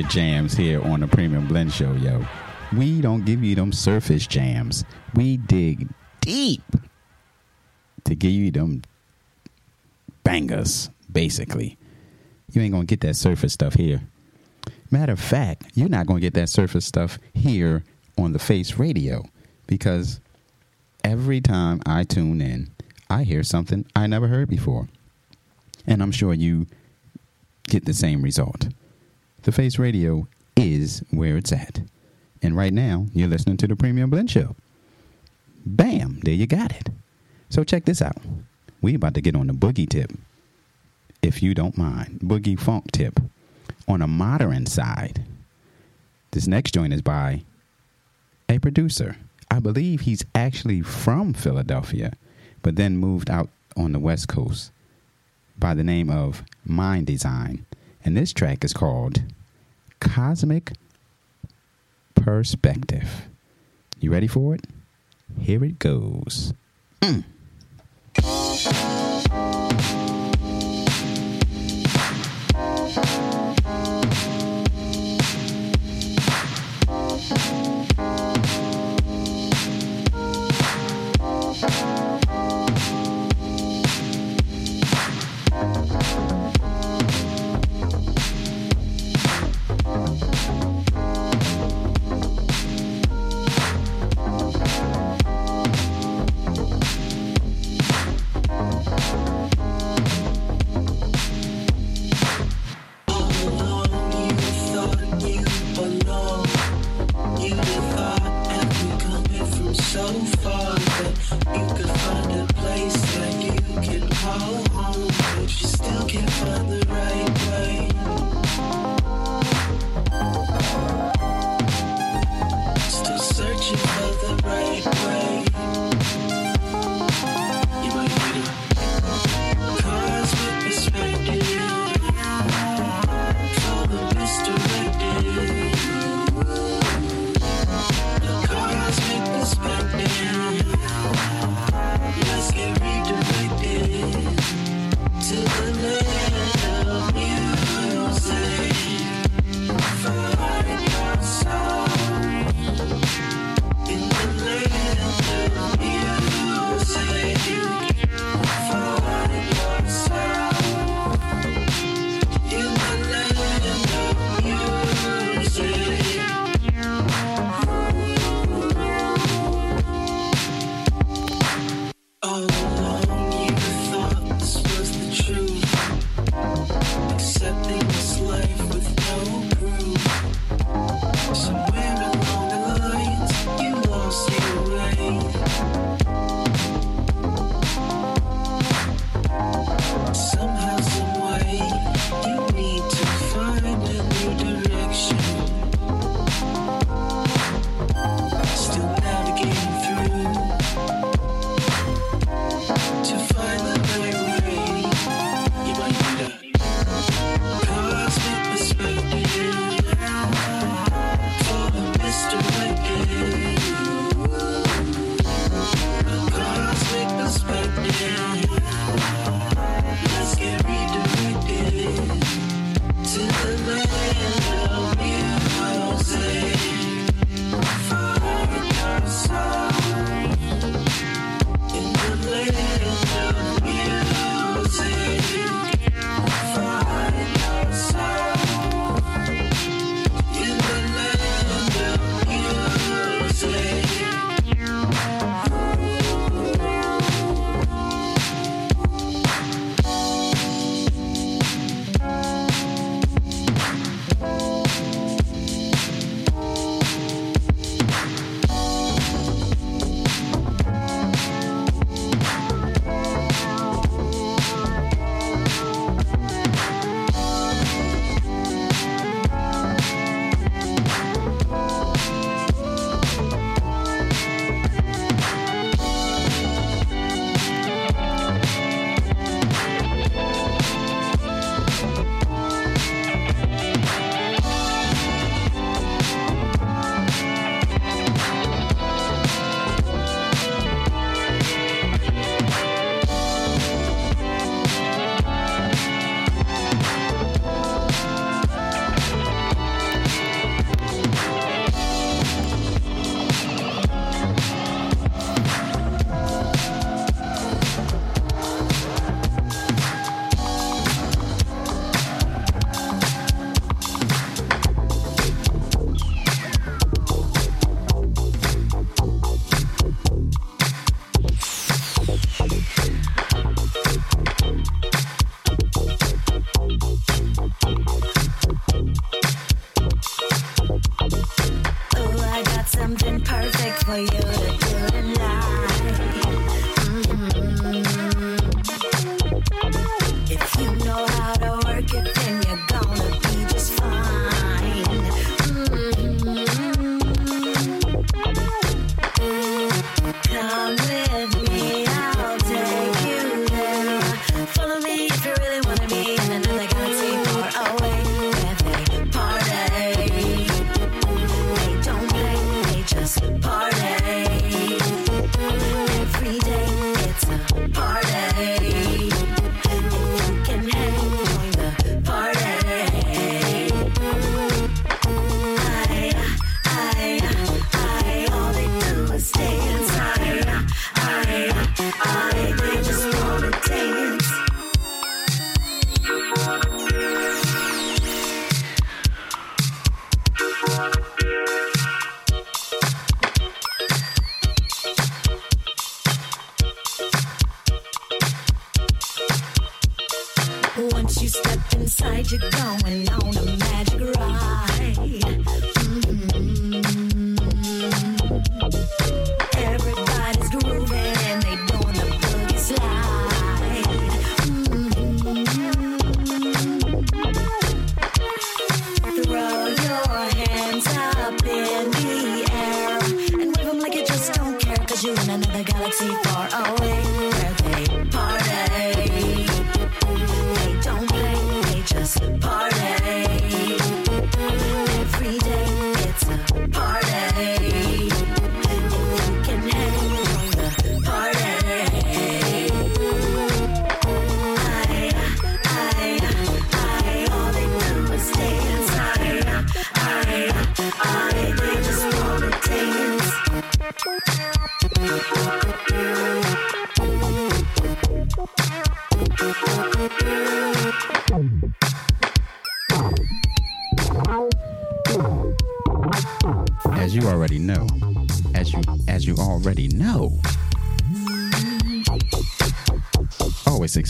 The 0.03 0.09
jams 0.09 0.55
here 0.55 0.83
on 0.83 1.01
the 1.01 1.07
Premium 1.07 1.47
Blend 1.47 1.73
Show, 1.73 1.93
yo. 1.93 2.25
We 2.73 3.01
don't 3.01 3.25
give 3.25 3.45
you 3.45 3.55
them 3.55 3.73
surface 3.73 4.27
jams. 4.27 4.85
We 5.15 5.37
dig 5.37 5.89
deep 6.21 6.63
to 8.05 8.15
give 8.15 8.33
you 8.33 8.51
them 8.51 8.83
bangers, 10.25 10.91
basically. 11.11 11.77
You 12.51 12.63
ain't 12.63 12.73
gonna 12.73 12.85
get 12.85 13.01
that 13.03 13.15
surface 13.15 13.53
stuff 13.53 13.75
here. 13.75 14.03
Matter 14.91 15.13
of 15.13 15.21
fact, 15.21 15.67
you're 15.75 15.89
not 15.89 16.07
gonna 16.07 16.21
get 16.21 16.35
that 16.35 16.49
surface 16.49 16.85
stuff 16.85 17.19
here 17.33 17.85
on 18.19 18.33
the 18.33 18.39
Face 18.39 18.79
Radio 18.79 19.25
because 19.67 20.21
every 21.05 21.41
time 21.41 21.81
I 21.87 22.03
tune 22.03 22.41
in, 22.41 22.71
I 23.09 23.23
hear 23.23 23.45
something 23.45 23.87
I 23.95 24.09
never 24.09 24.27
heard 24.27 24.49
before. 24.49 24.89
And 25.87 26.03
I'm 26.03 26.13
sure 26.13 26.35
you 26.35 26.67
get 27.69 27.85
the 27.85 27.95
same 27.95 28.23
result. 28.23 28.69
The 29.43 29.51
Face 29.53 29.77
Radio 29.77 30.29
is 30.57 31.03
where 31.11 31.37
it's 31.37 31.53
at. 31.53 31.81
And 32.43 32.57
right 32.57 32.73
now, 32.73 33.07
you're 33.13 33.29
listening 33.29 33.57
to 33.59 33.67
the 33.67 33.75
Premium 33.75 34.09
Blend 34.09 34.31
Show. 34.31 34.55
Bam, 35.67 36.21
there 36.23 36.35
you 36.35 36.47
got 36.47 36.71
it. 36.73 36.91
So 37.51 37.65
check 37.65 37.85
this 37.85 38.01
out. 38.01 38.19
We 38.81 38.95
about 38.95 39.15
to 39.15 39.21
get 39.21 39.35
on 39.35 39.49
the 39.49 39.53
boogie 39.53 39.89
tip. 39.89 40.13
If 41.23 41.43
you 41.43 41.55
don't 41.55 41.77
mind, 41.77 42.21
boogie 42.21 42.59
funk 42.59 42.93
tip. 42.93 43.21
On 43.89 44.01
a 44.01 44.07
modern 44.07 44.67
side, 44.67 45.25
this 46.31 46.47
next 46.47 46.73
joint 46.73 46.93
is 46.93 47.03
by 47.03 47.43
a 48.49 48.61
producer. 48.61 49.17
I 49.51 49.59
believe 49.59 50.03
he's 50.03 50.25
actually 50.37 50.83
from 50.83 51.35
Philadelphia, 51.35 52.13
but 52.63 52.77
then 52.77 52.97
moved 52.97 53.29
out 53.29 53.49
on 53.77 53.91
the 53.91 53.99
West 53.99 54.29
Coast 54.29 54.71
by 55.59 55.75
the 55.75 55.85
name 55.85 56.11
of 56.11 56.45
Mind 56.65 57.07
Design. 57.07 57.67
And 58.05 58.17
this 58.17 58.33
track 58.33 58.65
is 58.65 58.73
called 58.73 59.23
Cosmic 60.01 60.73
Perspective. 62.15 63.29
You 64.01 64.11
ready 64.11 64.27
for 64.27 64.55
it? 64.55 64.67
Here 65.39 65.65
it 65.65 65.79
goes. 65.79 66.53
Mm. 67.01 67.25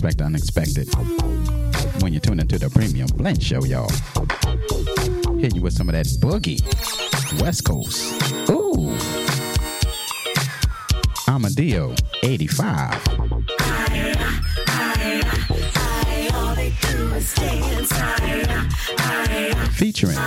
Expect 0.02 0.18
the 0.18 0.24
unexpected 0.24 0.88
when 2.02 2.12
you 2.12 2.18
tune 2.18 2.40
into 2.40 2.58
the 2.58 2.68
Premium 2.68 3.06
Blend 3.14 3.40
Show, 3.40 3.64
y'all. 3.64 3.88
Hit 5.38 5.54
you 5.54 5.62
with 5.62 5.74
some 5.74 5.88
of 5.88 5.92
that 5.92 6.06
boogie, 6.20 6.60
West 7.40 7.64
Coast. 7.64 8.12
Ooh, 8.50 8.96
Amadio, 11.28 11.96
85. 12.24 13.00
I, 14.66 16.30
all 16.34 16.54
they 16.56 16.72
do 16.80 17.14
is 17.14 17.34
dance. 17.34 17.92
I, 17.92 18.66
I, 18.98 19.68
Featuring 19.72 20.18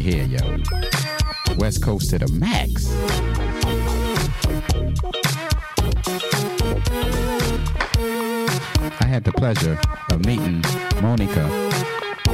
here, 0.00 0.24
yo. 0.24 0.58
West 1.58 1.82
Coast 1.82 2.10
to 2.10 2.18
the 2.18 2.28
max. 2.32 2.90
I 9.00 9.04
had 9.04 9.24
the 9.24 9.32
pleasure 9.32 9.78
of 10.10 10.24
meeting 10.24 10.62
Monica 11.02 11.44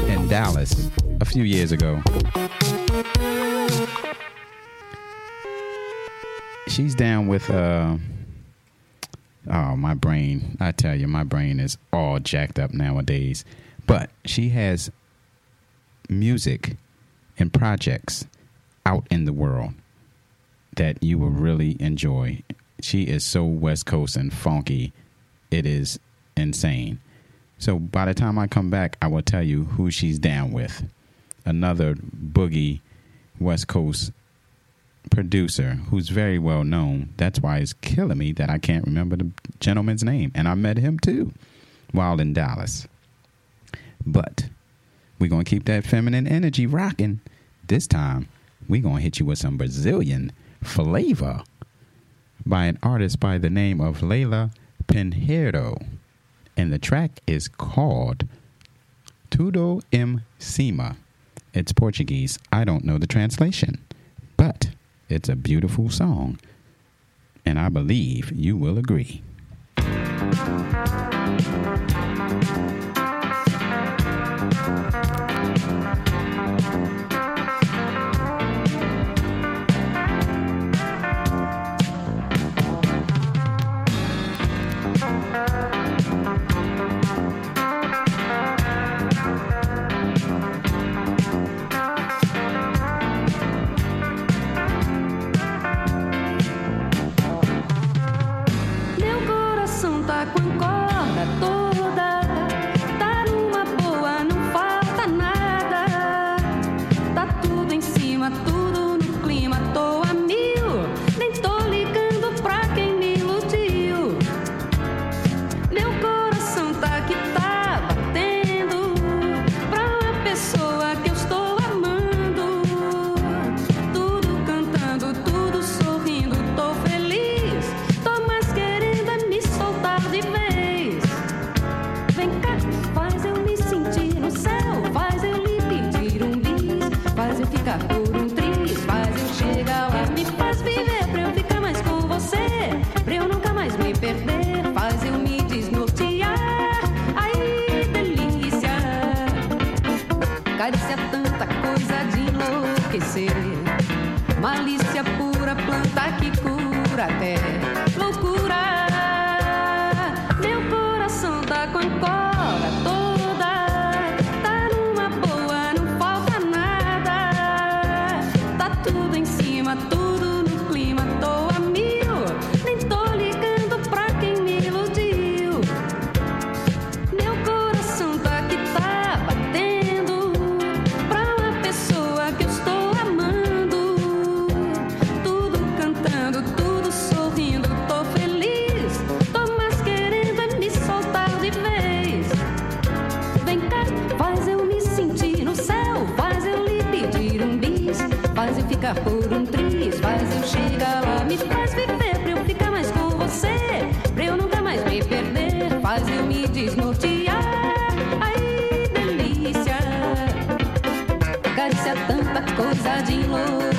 in 0.07 0.29
Dallas 0.29 0.91
a 1.21 1.25
few 1.25 1.43
years 1.43 1.73
ago. 1.73 2.01
She's 6.69 6.95
down 6.95 7.27
with 7.27 7.51
uh 7.51 7.97
oh 9.51 9.77
my 9.77 9.95
brain. 9.95 10.57
I 10.61 10.73
tell 10.73 10.95
you, 10.95 11.09
my 11.09 11.25
brain 11.25 11.59
is 11.59 11.79
all 11.93 12.19
jacked 12.21 12.59
up 12.59 12.73
nowadays. 12.73 13.45
But 13.87 14.11
she 14.25 14.51
has 14.51 14.91
music 16.09 16.77
and 17.39 17.53
projects 17.53 18.27
out 18.85 19.07
in 19.11 19.25
the 19.25 19.33
world 19.33 19.75
that 20.77 21.03
you 21.03 21.19
will 21.19 21.31
really 21.31 21.77
enjoy. 21.81 22.43
She 22.81 23.05
is 23.05 23.25
so 23.25 23.45
West 23.45 23.87
Coast 23.87 24.17
and 24.17 24.33
funky. 24.33 24.93
It 25.51 25.67
is 25.67 25.99
insane. 26.37 27.01
So 27.59 27.79
by 27.79 28.05
the 28.05 28.15
time 28.15 28.39
I 28.39 28.47
come 28.47 28.71
back, 28.71 28.97
I 29.01 29.07
will 29.07 29.23
tell 29.23 29.43
you 29.43 29.65
who 29.65 29.91
she's 29.91 30.19
down 30.19 30.53
with. 30.53 30.85
Another 31.45 31.95
boogie 31.95 32.81
West 33.41 33.69
Coast 33.69 34.13
producer 35.11 35.79
who's 35.91 36.09
very 36.09 36.39
well 36.39 36.65
known. 36.65 37.15
That's 37.17 37.41
why 37.41 37.59
it's 37.59 37.73
killing 37.75 38.19
me 38.19 38.33
that 38.33 38.51
I 38.51 38.59
can't 38.59 38.85
remember 38.85 39.17
the 39.17 39.31
gentleman's 39.61 40.05
name. 40.05 40.33
And 40.35 40.49
I 40.49 40.55
met 40.55 40.77
him 40.77 40.99
too 40.99 41.33
while 41.93 42.21
in 42.21 42.33
Dallas. 42.33 42.87
But 44.05 44.49
we're 45.19 45.31
going 45.31 45.45
to 45.45 45.51
keep 45.51 45.65
that 45.65 45.85
feminine 45.85 46.27
energy 46.27 46.67
rocking. 46.67 47.21
This 47.67 47.87
time, 47.87 48.29
we're 48.69 48.83
going 48.83 48.97
to 48.97 49.03
hit 49.03 49.19
you 49.19 49.27
with 49.27 49.39
some 49.39 49.57
Brazilian 49.57 50.33
flavor 50.63 51.43
by 52.45 52.67
an 52.67 52.79
artist 52.83 53.19
by 53.19 53.39
the 53.39 53.51
name 53.51 53.81
of 53.81 54.03
Leila 54.03 54.51
Pinheiro. 54.87 55.85
And 56.57 56.73
the 56.73 56.79
track 56.79 57.21
is 57.27 57.49
called 57.49 58.27
Tudo 59.31 59.83
em 59.93 60.23
Cima. 60.39 60.97
It's 61.53 61.73
Portuguese. 61.73 62.39
I 62.53 62.65
don't 62.65 62.85
know 62.85 62.99
the 62.99 63.07
translation, 63.07 63.85
but 64.37 64.71
it's 65.09 65.29
a 65.29 65.37
beautiful 65.37 65.91
song. 65.91 66.39
And 67.45 67.59
I 67.59 67.69
believe 67.69 68.33
you 68.33 68.57
will 68.57 68.79
agree. 68.79 69.23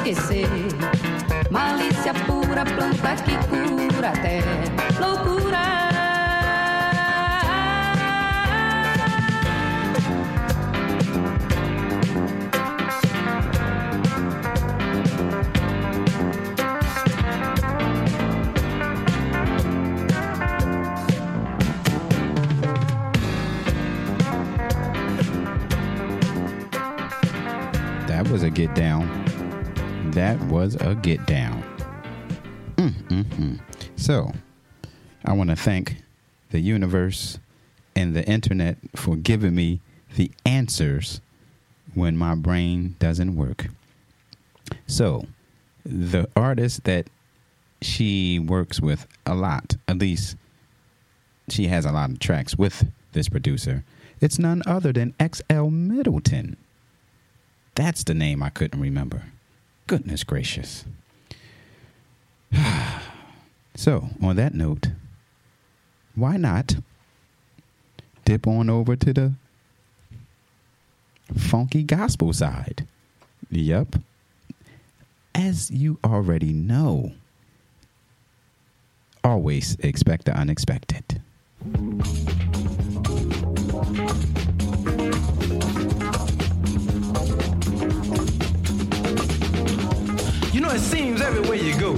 Enlouquecer. 0.07 0.47
Malícia 1.49 2.13
pura, 2.25 2.63
planta 2.63 3.15
que 3.23 3.35
cura 3.47 4.09
até 4.09 4.41
loucura. 4.99 5.57
That 28.07 28.29
was 28.29 28.43
a 28.43 28.49
get 28.49 28.73
down. 28.73 29.26
That 30.27 30.41
was 30.47 30.75
a 30.75 30.93
get 30.93 31.25
down. 31.25 31.63
Mm-mm-mm. 32.75 33.61
So, 33.95 34.33
I 35.23 35.31
want 35.31 35.51
to 35.51 35.55
thank 35.55 36.03
the 36.51 36.59
universe 36.59 37.39
and 37.95 38.13
the 38.13 38.25
internet 38.25 38.75
for 38.93 39.15
giving 39.15 39.55
me 39.55 39.79
the 40.17 40.29
answers 40.45 41.21
when 41.93 42.17
my 42.17 42.35
brain 42.35 42.97
doesn't 42.99 43.37
work. 43.37 43.67
So, 44.85 45.27
the 45.85 46.27
artist 46.35 46.83
that 46.83 47.07
she 47.81 48.37
works 48.37 48.81
with 48.81 49.07
a 49.25 49.33
lot, 49.33 49.77
at 49.87 49.97
least 49.97 50.35
she 51.47 51.67
has 51.67 51.85
a 51.85 51.93
lot 51.93 52.09
of 52.09 52.19
tracks 52.19 52.57
with 52.57 52.85
this 53.13 53.29
producer, 53.29 53.85
it's 54.19 54.37
none 54.37 54.61
other 54.67 54.91
than 54.91 55.13
XL 55.21 55.67
Middleton. 55.67 56.57
That's 57.75 58.03
the 58.03 58.13
name 58.13 58.43
I 58.43 58.49
couldn't 58.49 58.81
remember. 58.81 59.23
Goodness 59.87 60.25
gracious. 60.25 60.83
so, 63.75 64.09
on 64.21 64.35
that 64.35 64.53
note, 64.53 64.89
why 66.13 66.35
not 66.35 66.75
dip 68.25 68.45
on 68.45 68.69
over 68.69 68.97
to 68.97 69.13
the 69.13 69.33
funky 71.37 71.83
gospel 71.83 72.33
side? 72.33 72.85
Yep. 73.49 73.95
As 75.33 75.71
you 75.71 75.99
already 76.03 76.51
know, 76.51 77.13
always 79.23 79.75
expect 79.79 80.25
the 80.25 80.35
unexpected. 80.35 81.21
Know, 90.67 90.73
it 90.73 90.79
seems 90.79 91.21
everywhere 91.21 91.55
you 91.55 91.77
go, 91.79 91.93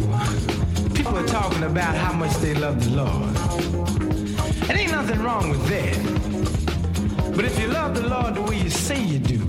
people 0.94 1.18
are 1.18 1.26
talking 1.26 1.64
about 1.64 1.96
how 1.96 2.14
much 2.14 2.36
they 2.38 2.54
love 2.54 2.84
the 2.84 2.92
Lord. 2.92 4.70
And 4.70 4.78
ain't 4.78 4.92
nothing 4.92 5.22
wrong 5.24 5.50
with 5.50 5.66
that. 5.68 7.36
But 7.36 7.46
if 7.46 7.60
you 7.60 7.68
love 7.68 7.96
the 7.96 8.08
Lord 8.08 8.36
the 8.36 8.42
way 8.42 8.60
you 8.60 8.70
say 8.70 9.02
you 9.02 9.18
do, 9.18 9.40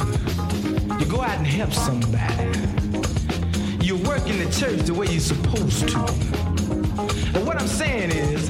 you 0.99 1.07
go 1.07 1.21
out 1.21 1.37
and 1.39 1.47
help 1.47 1.73
somebody. 1.73 2.45
You 3.85 3.97
work 3.97 4.27
in 4.27 4.39
the 4.39 4.51
church 4.59 4.81
the 4.87 4.95
way 4.95 5.07
you're 5.09 5.21
supposed 5.21 5.89
to. 5.89 5.99
But 7.33 7.45
what 7.45 7.61
I'm 7.61 7.69
saying 7.69 8.11
is, 8.11 8.49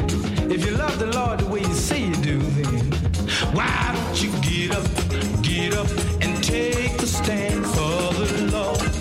if 0.50 0.64
you 0.64 0.72
love 0.72 0.98
the 0.98 1.06
Lord 1.06 1.40
the 1.40 1.46
way 1.46 1.60
you 1.60 1.74
say 1.74 2.00
you 2.02 2.14
do, 2.16 2.38
then 2.38 2.92
why 3.54 3.92
don't 3.94 4.22
you 4.22 4.30
get 4.42 4.76
up, 4.76 4.86
get 5.42 5.74
up 5.74 5.88
and 6.20 6.44
take 6.44 6.96
the 6.98 7.06
stand 7.06 7.66
for 7.66 8.14
the 8.14 8.50
Lord? 8.52 8.99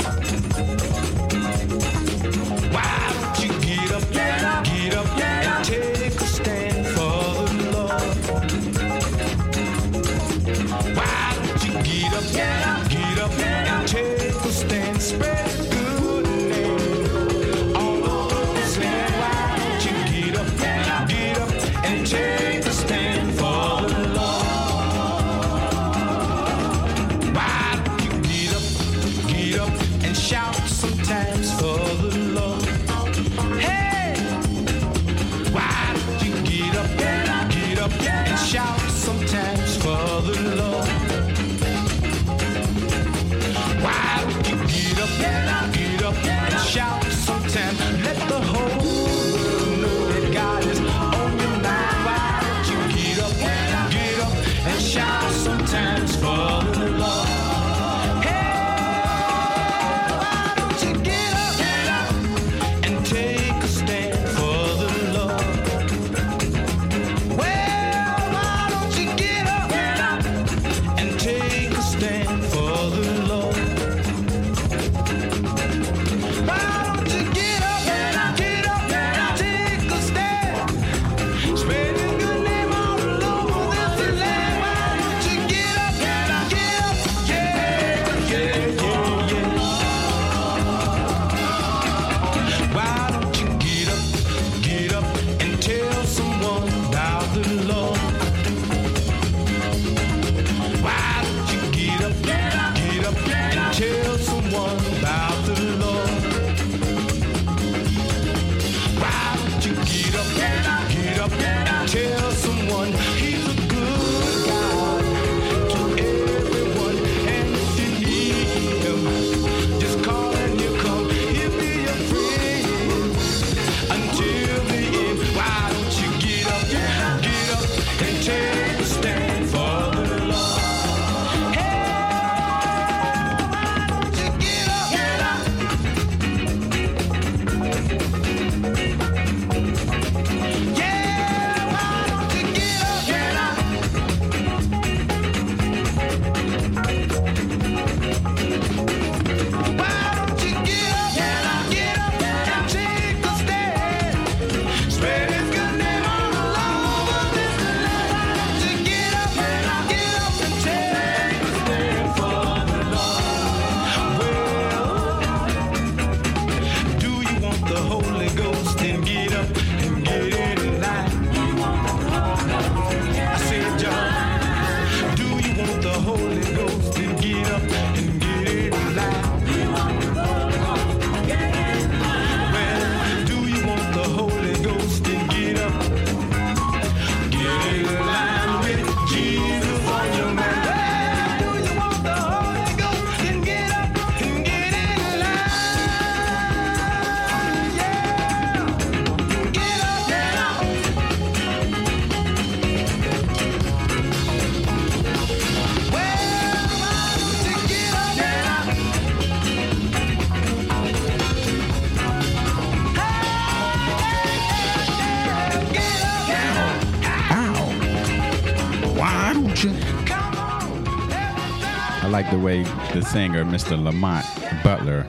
Way 222.49 222.63
the 222.93 223.03
singer, 223.03 223.45
Mr. 223.45 223.80
Lamont 223.80 224.26
Butler, 224.63 225.07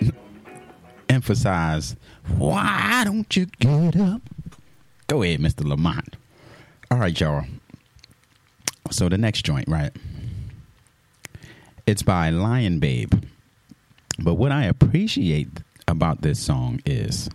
emphasized, 1.08 1.96
Why 2.36 3.02
don't 3.04 3.36
you 3.36 3.46
get 3.60 3.96
up? 3.96 4.22
Go 5.06 5.22
ahead, 5.22 5.38
Mr. 5.38 5.64
Lamont. 5.64 6.16
All 6.90 6.98
right, 6.98 7.18
y'all. 7.20 7.44
So 8.90 9.08
the 9.08 9.16
next 9.16 9.42
joint, 9.42 9.68
right? 9.68 9.92
It's 11.86 12.02
by 12.02 12.30
Lion 12.30 12.80
Babe. 12.80 13.14
But 14.18 14.34
what 14.34 14.50
I 14.50 14.64
appreciate 14.64 15.48
about 15.86 16.22
this 16.22 16.40
song 16.40 16.80
is 16.84 17.30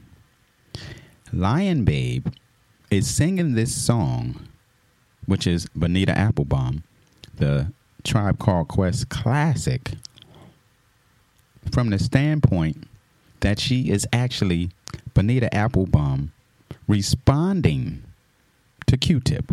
Lion 1.32 1.86
Babe 1.86 2.28
is 2.91 3.07
singing 3.10 3.53
this 3.56 3.74
song, 3.74 4.49
which 5.28 5.48
is 5.48 5.68
Bonita 5.74 6.18
Applebaum, 6.18 6.84
the 7.38 7.72
Tribe 8.04 8.40
Called 8.40 8.68
Quest 8.68 9.10
classic, 9.10 9.92
from 11.72 11.90
the 11.90 12.00
standpoint 12.00 12.88
that 13.42 13.60
she 13.60 13.90
is 13.90 14.08
actually 14.12 14.72
Bonita 15.14 15.54
Applebaum 15.54 16.32
responding 16.88 18.04
to 18.88 18.98
Q 18.98 19.20
Tip. 19.20 19.52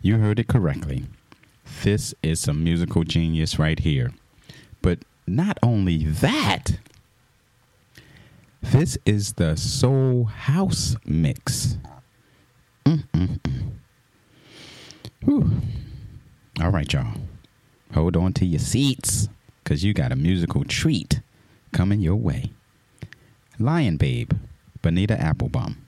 You 0.00 0.18
heard 0.18 0.38
it 0.38 0.48
correctly. 0.48 1.04
This 1.82 2.14
is 2.22 2.40
some 2.40 2.62
musical 2.62 3.04
genius 3.04 3.58
right 3.58 3.78
here. 3.78 4.12
But 4.82 5.00
not 5.26 5.58
only 5.62 6.04
that, 6.04 6.78
this 8.62 8.96
is 9.04 9.34
the 9.34 9.56
Soul 9.56 10.24
House 10.24 10.96
mix. 11.04 11.76
Mm-mm-mm. 12.84 13.72
Whew. 15.24 15.50
All 16.60 16.70
right, 16.70 16.90
y'all. 16.92 17.14
Hold 17.96 18.14
on 18.14 18.34
to 18.34 18.44
your 18.44 18.58
seats 18.58 19.30
because 19.64 19.82
you 19.82 19.94
got 19.94 20.12
a 20.12 20.16
musical 20.16 20.64
treat 20.64 21.22
coming 21.72 21.98
your 22.00 22.16
way. 22.16 22.50
Lion 23.58 23.96
Babe, 23.96 24.32
Bonita 24.82 25.18
Applebaum. 25.18 25.78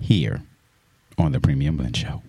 Here 0.00 0.42
on 1.16 1.30
the 1.30 1.38
Premium 1.38 1.76
Blend 1.76 1.96
Show. 1.96 2.24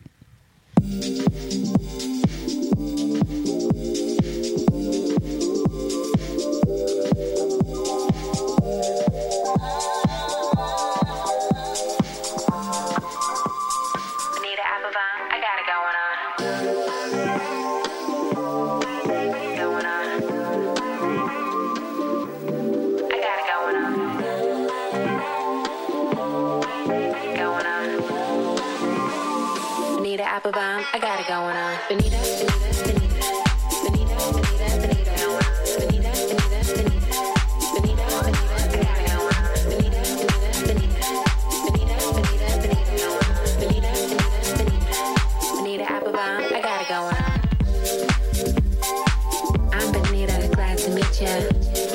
Glad 51.23 51.49
to 51.49 51.57
meet 51.57 51.77
ya. 51.77 51.93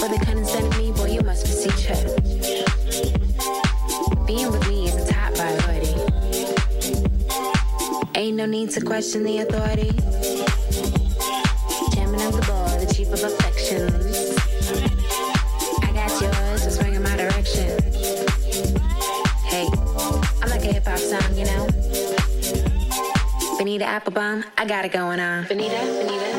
With 0.00 0.10
the 0.16 0.20
condescend 0.24 0.66
of 0.66 0.78
me, 0.78 0.92
boy, 0.92 1.10
you 1.12 1.20
must 1.20 1.46
her. 1.86 2.02
Being 4.26 4.50
with 4.50 4.66
me 4.68 4.88
is 4.88 4.96
a 4.96 5.12
top 5.12 5.34
priority. 5.34 5.94
Ain't 8.14 8.36
no 8.36 8.46
need 8.46 8.70
to 8.70 8.80
question 8.80 9.24
the 9.24 9.38
authority. 9.40 9.92
Chairman 11.94 12.20
of 12.22 12.32
the 12.32 12.42
the 12.80 12.92
chief 12.94 13.08
of 13.12 13.22
affections. 13.22 14.38
I 15.82 15.92
got 15.92 16.10
yours, 16.22 16.66
in 16.96 17.02
my 17.02 17.16
direction. 17.16 17.82
Hey, 19.44 19.68
I'm 20.40 20.48
like 20.48 20.64
a 20.64 20.72
hip 20.72 20.86
hop 20.86 20.98
song, 20.98 21.36
you 21.36 21.44
know? 21.44 21.66
I 24.56 24.64
got 24.64 24.84
it 24.86 24.92
going 24.92 25.20
on. 25.20 25.46
Benita, 25.46 25.80
Benita. 26.06 26.29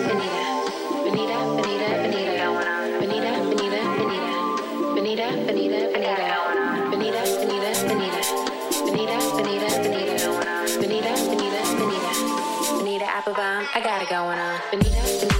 Got 13.91 14.01
it 14.01 14.09
going 14.09 14.39
on. 14.39 14.57
Benita, 14.71 15.30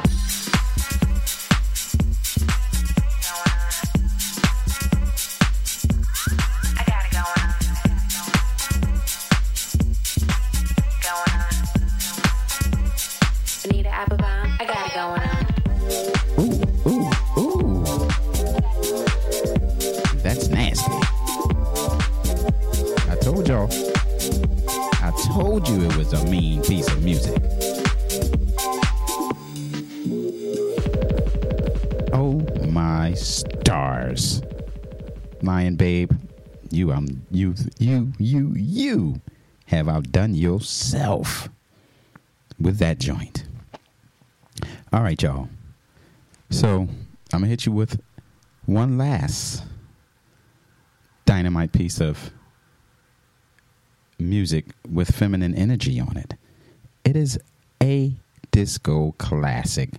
Outdone 39.91 40.35
yourself 40.35 41.49
with 42.61 42.79
that 42.79 43.01
joint. 43.01 43.45
All 44.93 45.03
right, 45.03 45.21
y'all. 45.21 45.49
So 46.49 46.89
I'm 47.33 47.41
gonna 47.41 47.49
hit 47.49 47.67
you 47.67 47.73
with 47.73 48.01
one 48.67 48.97
last 48.99 49.65
dynamite 51.27 51.73
piece 51.73 52.01
of 52.01 52.31
music 54.21 54.67
with 54.89 55.15
feminine 55.15 55.57
energy 55.57 55.99
on 55.99 56.17
it. 56.17 56.35
It 57.05 57.17
is 57.17 57.41
a 57.83 58.13
disco 58.53 59.17
classic 59.19 59.91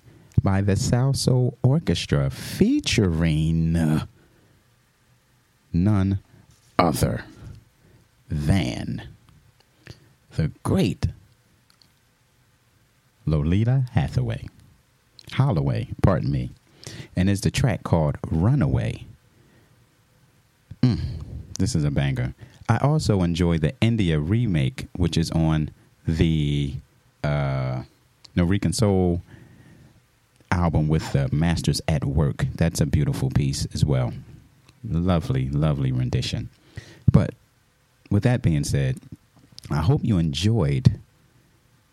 by 0.41 0.61
the 0.61 0.73
Salsoul 0.73 1.55
Orchestra 1.63 2.29
featuring 2.29 3.73
none 5.73 6.19
other 6.79 7.25
than 8.29 9.10
the 10.35 10.51
great 10.63 11.07
Loleatta 13.27 13.89
Hathaway. 13.89 14.47
Holloway, 15.33 15.89
pardon 16.01 16.31
me. 16.31 16.51
And 17.15 17.29
it's 17.29 17.41
the 17.41 17.51
track 17.51 17.83
called 17.83 18.17
Runaway. 18.29 19.05
Mm, 20.81 20.99
this 21.59 21.75
is 21.75 21.83
a 21.83 21.91
banger. 21.91 22.33
I 22.67 22.77
also 22.77 23.21
enjoy 23.21 23.57
the 23.57 23.73
India 23.81 24.19
remake, 24.19 24.87
which 24.95 25.17
is 25.17 25.29
on 25.31 25.69
the 26.07 26.73
uh, 27.23 27.83
Nuyorican 28.35 28.73
Soul 28.73 29.21
album 30.51 30.87
with 30.87 31.11
the 31.13 31.29
Masters 31.31 31.81
at 31.87 32.03
Work. 32.03 32.45
That's 32.55 32.81
a 32.81 32.85
beautiful 32.85 33.29
piece 33.29 33.67
as 33.73 33.85
well. 33.85 34.13
Lovely, 34.83 35.49
lovely 35.49 35.91
rendition. 35.91 36.49
But 37.11 37.33
with 38.09 38.23
that 38.23 38.41
being 38.41 38.63
said, 38.63 38.97
I 39.71 39.81
hope 39.81 40.01
you 40.03 40.17
enjoyed 40.17 40.99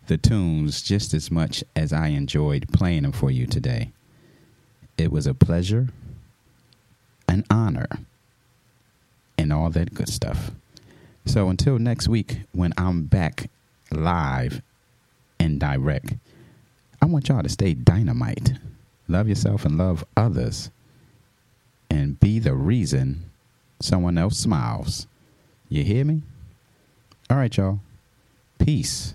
the 0.09 0.17
tunes 0.17 0.83
just 0.83 1.15
as 1.15 1.31
much 1.31 1.63
as 1.77 1.93
I 1.93 2.09
enjoyed 2.09 2.73
playing 2.73 3.03
them 3.03 3.13
for 3.13 3.31
you 3.31 3.47
today. 3.47 3.93
It 4.97 5.13
was 5.13 5.27
a 5.27 5.35
pleasure, 5.35 5.89
an 7.29 7.45
honor, 7.51 7.87
and 9.37 9.53
all 9.53 9.71
that 9.71 9.95
good 9.95 10.09
stuff. 10.09 10.51
So 11.25 11.49
until 11.49 11.79
next 11.79 12.09
week, 12.09 12.41
when 12.53 12.73
I'm 12.77 13.05
back 13.05 13.49
live 13.93 14.61
and 15.39 15.61
direct, 15.61 16.15
I 17.01 17.07
want 17.07 17.29
y'all 17.29 17.43
to 17.43 17.49
stay 17.49 17.75
dynamite. 17.75 18.55
Love 19.07 19.29
yourself 19.29 19.65
and 19.65 19.79
love 19.79 20.05
others. 20.17 20.71
And 21.91 22.19
be 22.19 22.39
the 22.39 22.55
reason 22.55 23.31
someone 23.81 24.19
else 24.19 24.37
smiles. 24.37 25.07
You 25.69 25.85
hear 25.85 26.05
me? 26.05 26.23
All 27.31 27.37
right, 27.37 27.55
y'all. 27.57 27.81
Peace. 28.59 29.15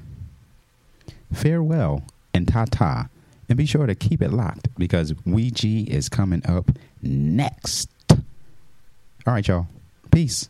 Farewell 1.33 2.03
and 2.33 2.47
ta 2.47 2.65
ta. 2.69 3.09
And 3.49 3.57
be 3.57 3.65
sure 3.65 3.85
to 3.85 3.95
keep 3.95 4.21
it 4.21 4.31
locked 4.31 4.69
because 4.77 5.13
Ouija 5.25 5.67
is 5.91 6.09
coming 6.09 6.41
up 6.45 6.71
next. 7.01 7.89
All 8.09 9.33
right, 9.33 9.47
y'all. 9.47 9.67
Peace. 10.11 10.49